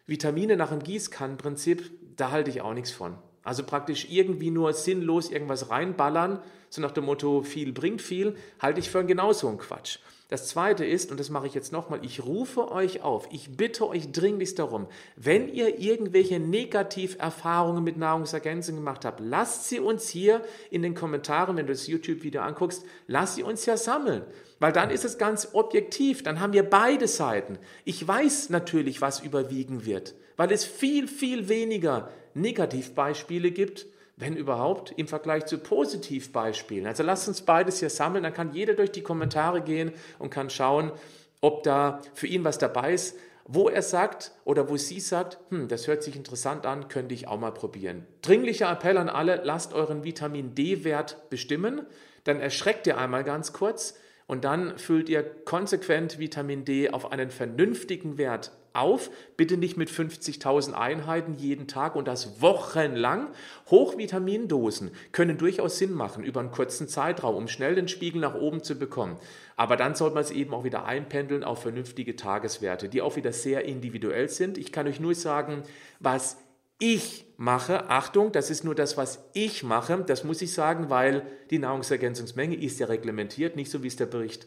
Vitamine 0.06 0.56
nach 0.56 0.70
dem 0.70 0.82
Gießkannenprinzip, 0.82 2.16
da 2.16 2.32
halte 2.32 2.50
ich 2.50 2.62
auch 2.62 2.74
nichts 2.74 2.90
von. 2.90 3.16
Also 3.42 3.64
praktisch 3.64 4.06
irgendwie 4.10 4.50
nur 4.50 4.72
sinnlos 4.72 5.30
irgendwas 5.30 5.70
reinballern, 5.70 6.40
so 6.68 6.80
nach 6.80 6.92
dem 6.92 7.04
Motto, 7.04 7.42
viel 7.42 7.72
bringt 7.72 8.02
viel, 8.02 8.36
halte 8.60 8.80
ich 8.80 8.90
für 8.90 9.04
genauso 9.04 9.48
einen 9.48 9.58
Quatsch. 9.58 9.98
Das 10.30 10.46
zweite 10.46 10.84
ist, 10.84 11.10
und 11.10 11.18
das 11.18 11.28
mache 11.28 11.48
ich 11.48 11.54
jetzt 11.54 11.72
nochmal, 11.72 12.04
ich 12.04 12.24
rufe 12.24 12.70
euch 12.70 13.02
auf, 13.02 13.26
ich 13.32 13.56
bitte 13.56 13.88
euch 13.88 14.12
dringlichst 14.12 14.60
darum, 14.60 14.86
wenn 15.16 15.52
ihr 15.52 15.80
irgendwelche 15.80 16.38
Negativerfahrungen 16.38 17.82
mit 17.82 17.96
Nahrungsergänzungen 17.96 18.80
gemacht 18.80 19.04
habt, 19.04 19.18
lasst 19.18 19.68
sie 19.68 19.80
uns 19.80 20.08
hier 20.08 20.42
in 20.70 20.82
den 20.82 20.94
Kommentaren, 20.94 21.56
wenn 21.56 21.66
du 21.66 21.72
das 21.72 21.88
YouTube-Video 21.88 22.42
anguckst, 22.42 22.84
lasst 23.08 23.34
sie 23.34 23.42
uns 23.42 23.66
ja 23.66 23.76
sammeln. 23.76 24.22
Weil 24.60 24.72
dann 24.72 24.90
ist 24.90 25.04
es 25.04 25.18
ganz 25.18 25.48
objektiv, 25.52 26.22
dann 26.22 26.38
haben 26.38 26.52
wir 26.52 26.62
beide 26.62 27.08
Seiten. 27.08 27.58
Ich 27.84 28.06
weiß 28.06 28.50
natürlich, 28.50 29.00
was 29.00 29.18
überwiegen 29.18 29.84
wird, 29.84 30.14
weil 30.36 30.52
es 30.52 30.64
viel, 30.64 31.08
viel 31.08 31.48
weniger 31.48 32.08
Negativbeispiele 32.34 33.50
gibt, 33.50 33.86
wenn 34.16 34.36
überhaupt, 34.36 34.92
im 34.96 35.08
Vergleich 35.08 35.46
zu 35.46 35.58
Positivbeispielen. 35.58 36.86
Also 36.86 37.02
lasst 37.02 37.26
uns 37.28 37.42
beides 37.42 37.80
hier 37.80 37.90
sammeln, 37.90 38.22
dann 38.22 38.34
kann 38.34 38.52
jeder 38.52 38.74
durch 38.74 38.92
die 38.92 39.02
Kommentare 39.02 39.62
gehen 39.62 39.92
und 40.18 40.30
kann 40.30 40.50
schauen, 40.50 40.92
ob 41.40 41.62
da 41.62 42.02
für 42.14 42.26
ihn 42.26 42.44
was 42.44 42.58
dabei 42.58 42.92
ist, 42.92 43.16
wo 43.46 43.68
er 43.68 43.82
sagt 43.82 44.32
oder 44.44 44.68
wo 44.68 44.76
sie 44.76 45.00
sagt, 45.00 45.38
hm, 45.48 45.68
das 45.68 45.88
hört 45.88 46.02
sich 46.02 46.14
interessant 46.14 46.66
an, 46.66 46.88
könnte 46.88 47.14
ich 47.14 47.26
auch 47.26 47.40
mal 47.40 47.52
probieren. 47.52 48.06
Dringlicher 48.22 48.70
Appell 48.70 48.98
an 48.98 49.08
alle, 49.08 49.40
lasst 49.42 49.72
euren 49.72 50.04
Vitamin 50.04 50.54
D-Wert 50.54 51.30
bestimmen, 51.30 51.86
dann 52.24 52.38
erschreckt 52.38 52.86
ihr 52.86 52.98
einmal 52.98 53.24
ganz 53.24 53.52
kurz 53.52 53.98
und 54.26 54.44
dann 54.44 54.78
füllt 54.78 55.08
ihr 55.08 55.22
konsequent 55.22 56.18
Vitamin 56.20 56.64
D 56.64 56.90
auf 56.90 57.10
einen 57.10 57.30
vernünftigen 57.30 58.18
Wert 58.18 58.52
auf, 58.72 59.10
bitte 59.36 59.56
nicht 59.56 59.76
mit 59.76 59.90
50.000 59.90 60.72
Einheiten 60.72 61.34
jeden 61.34 61.66
Tag 61.66 61.96
und 61.96 62.08
das 62.08 62.40
wochenlang. 62.40 63.28
Hochvitamindosen 63.70 64.90
können 65.12 65.38
durchaus 65.38 65.78
Sinn 65.78 65.92
machen 65.92 66.24
über 66.24 66.40
einen 66.40 66.50
kurzen 66.50 66.88
Zeitraum, 66.88 67.36
um 67.36 67.48
schnell 67.48 67.74
den 67.74 67.88
Spiegel 67.88 68.20
nach 68.20 68.34
oben 68.34 68.62
zu 68.62 68.78
bekommen. 68.78 69.16
Aber 69.56 69.76
dann 69.76 69.94
sollte 69.94 70.14
man 70.14 70.24
es 70.24 70.30
eben 70.30 70.54
auch 70.54 70.64
wieder 70.64 70.84
einpendeln 70.84 71.44
auf 71.44 71.62
vernünftige 71.62 72.16
Tageswerte, 72.16 72.88
die 72.88 73.02
auch 73.02 73.16
wieder 73.16 73.32
sehr 73.32 73.64
individuell 73.64 74.28
sind. 74.28 74.58
Ich 74.58 74.72
kann 74.72 74.86
euch 74.86 75.00
nur 75.00 75.14
sagen, 75.14 75.62
was 75.98 76.38
ich 76.80 77.26
mache, 77.36 77.90
Achtung, 77.90 78.32
das 78.32 78.50
ist 78.50 78.64
nur 78.64 78.74
das, 78.74 78.96
was 78.96 79.28
ich 79.34 79.62
mache, 79.62 80.02
das 80.06 80.24
muss 80.24 80.40
ich 80.40 80.52
sagen, 80.52 80.88
weil 80.88 81.26
die 81.50 81.58
Nahrungsergänzungsmenge 81.58 82.56
ist 82.56 82.80
ja 82.80 82.86
reglementiert, 82.86 83.54
nicht 83.54 83.70
so 83.70 83.82
wie 83.82 83.88
es 83.88 83.96
der 83.96 84.06
Bericht 84.06 84.46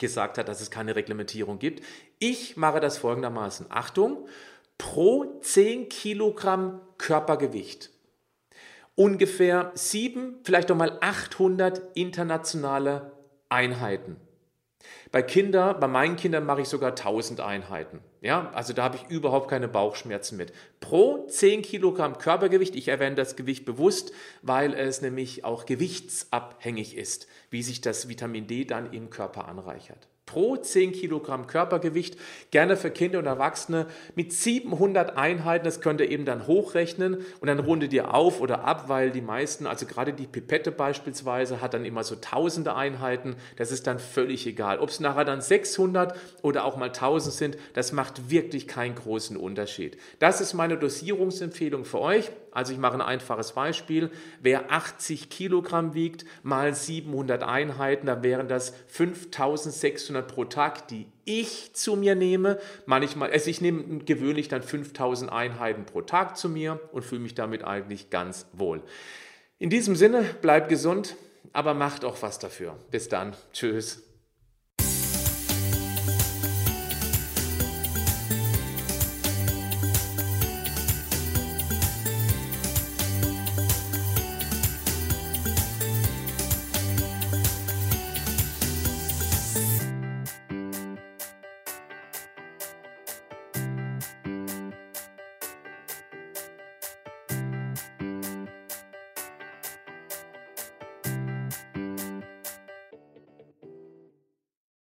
gesagt 0.00 0.38
hat, 0.38 0.48
dass 0.48 0.60
es 0.60 0.72
keine 0.72 0.96
Reglementierung 0.96 1.60
gibt. 1.60 1.84
Ich 2.18 2.56
mache 2.56 2.80
das 2.80 2.98
folgendermaßen. 2.98 3.66
Achtung, 3.68 4.26
pro 4.78 5.38
10 5.40 5.88
Kilogramm 5.88 6.80
Körpergewicht 6.98 7.90
ungefähr 9.00 9.72
7, 9.74 10.40
vielleicht 10.44 10.68
noch 10.68 10.76
mal 10.76 10.98
800 11.00 11.96
internationale 11.96 13.12
Einheiten. 13.48 14.16
Bei 15.12 15.22
Kindern, 15.22 15.80
bei 15.80 15.88
meinen 15.88 16.16
Kindern 16.16 16.46
mache 16.46 16.62
ich 16.62 16.68
sogar 16.68 16.90
1000 16.90 17.40
Einheiten. 17.40 18.00
Ja, 18.20 18.50
also 18.52 18.72
da 18.72 18.84
habe 18.84 18.96
ich 18.96 19.10
überhaupt 19.10 19.48
keine 19.48 19.68
Bauchschmerzen 19.68 20.36
mit. 20.36 20.52
Pro 20.80 21.26
10 21.26 21.62
Kilogramm 21.62 22.18
Körpergewicht, 22.18 22.76
ich 22.76 22.88
erwähne 22.88 23.16
das 23.16 23.36
Gewicht 23.36 23.64
bewusst, 23.64 24.12
weil 24.42 24.74
es 24.74 25.02
nämlich 25.02 25.44
auch 25.44 25.66
gewichtsabhängig 25.66 26.96
ist, 26.96 27.26
wie 27.50 27.62
sich 27.62 27.80
das 27.80 28.08
Vitamin 28.08 28.46
D 28.46 28.64
dann 28.64 28.92
im 28.92 29.10
Körper 29.10 29.48
anreichert 29.48 30.08
pro 30.30 30.56
10 30.56 30.92
Kilogramm 30.92 31.48
Körpergewicht, 31.48 32.16
gerne 32.52 32.76
für 32.76 32.90
Kinder 32.90 33.18
und 33.18 33.26
Erwachsene 33.26 33.86
mit 34.14 34.32
700 34.32 35.16
Einheiten. 35.16 35.64
Das 35.64 35.80
könnt 35.80 36.00
ihr 36.00 36.08
eben 36.08 36.24
dann 36.24 36.46
hochrechnen 36.46 37.18
und 37.40 37.48
dann 37.48 37.58
rundet 37.58 37.92
ihr 37.92 38.14
auf 38.14 38.40
oder 38.40 38.64
ab, 38.64 38.84
weil 38.86 39.10
die 39.10 39.22
meisten, 39.22 39.66
also 39.66 39.86
gerade 39.86 40.12
die 40.12 40.28
Pipette 40.28 40.70
beispielsweise, 40.70 41.60
hat 41.60 41.74
dann 41.74 41.84
immer 41.84 42.04
so 42.04 42.14
tausende 42.14 42.76
Einheiten. 42.76 43.34
Das 43.56 43.72
ist 43.72 43.88
dann 43.88 43.98
völlig 43.98 44.46
egal. 44.46 44.78
Ob 44.78 44.90
es 44.90 45.00
nachher 45.00 45.24
dann 45.24 45.40
600 45.40 46.16
oder 46.42 46.64
auch 46.64 46.76
mal 46.76 46.90
1000 46.90 47.34
sind, 47.34 47.58
das 47.74 47.90
macht 47.90 48.30
wirklich 48.30 48.68
keinen 48.68 48.94
großen 48.94 49.36
Unterschied. 49.36 49.98
Das 50.20 50.40
ist 50.40 50.54
meine 50.54 50.78
Dosierungsempfehlung 50.78 51.84
für 51.84 52.00
euch. 52.00 52.30
Also 52.52 52.72
ich 52.72 52.78
mache 52.78 52.94
ein 52.94 53.00
einfaches 53.00 53.52
Beispiel. 53.52 54.10
Wer 54.40 54.72
80 54.72 55.30
Kilogramm 55.30 55.94
wiegt, 55.94 56.24
mal 56.42 56.74
700 56.74 57.42
Einheiten, 57.42 58.06
dann 58.06 58.22
wären 58.22 58.48
das 58.48 58.72
5600 58.88 60.26
pro 60.26 60.44
Tag, 60.44 60.88
die 60.88 61.06
ich 61.24 61.72
zu 61.74 61.96
mir 61.96 62.14
nehme. 62.14 62.58
Manchmal, 62.86 63.30
also 63.30 63.50
ich 63.50 63.60
nehme 63.60 64.00
gewöhnlich 64.04 64.48
dann 64.48 64.62
5000 64.62 65.30
Einheiten 65.30 65.86
pro 65.86 66.02
Tag 66.02 66.36
zu 66.36 66.48
mir 66.48 66.80
und 66.92 67.04
fühle 67.04 67.20
mich 67.20 67.34
damit 67.34 67.64
eigentlich 67.64 68.10
ganz 68.10 68.46
wohl. 68.52 68.82
In 69.58 69.70
diesem 69.70 69.94
Sinne, 69.94 70.24
bleibt 70.40 70.68
gesund, 70.68 71.16
aber 71.52 71.74
macht 71.74 72.04
auch 72.04 72.20
was 72.22 72.38
dafür. 72.38 72.76
Bis 72.90 73.08
dann. 73.08 73.34
Tschüss. 73.52 74.09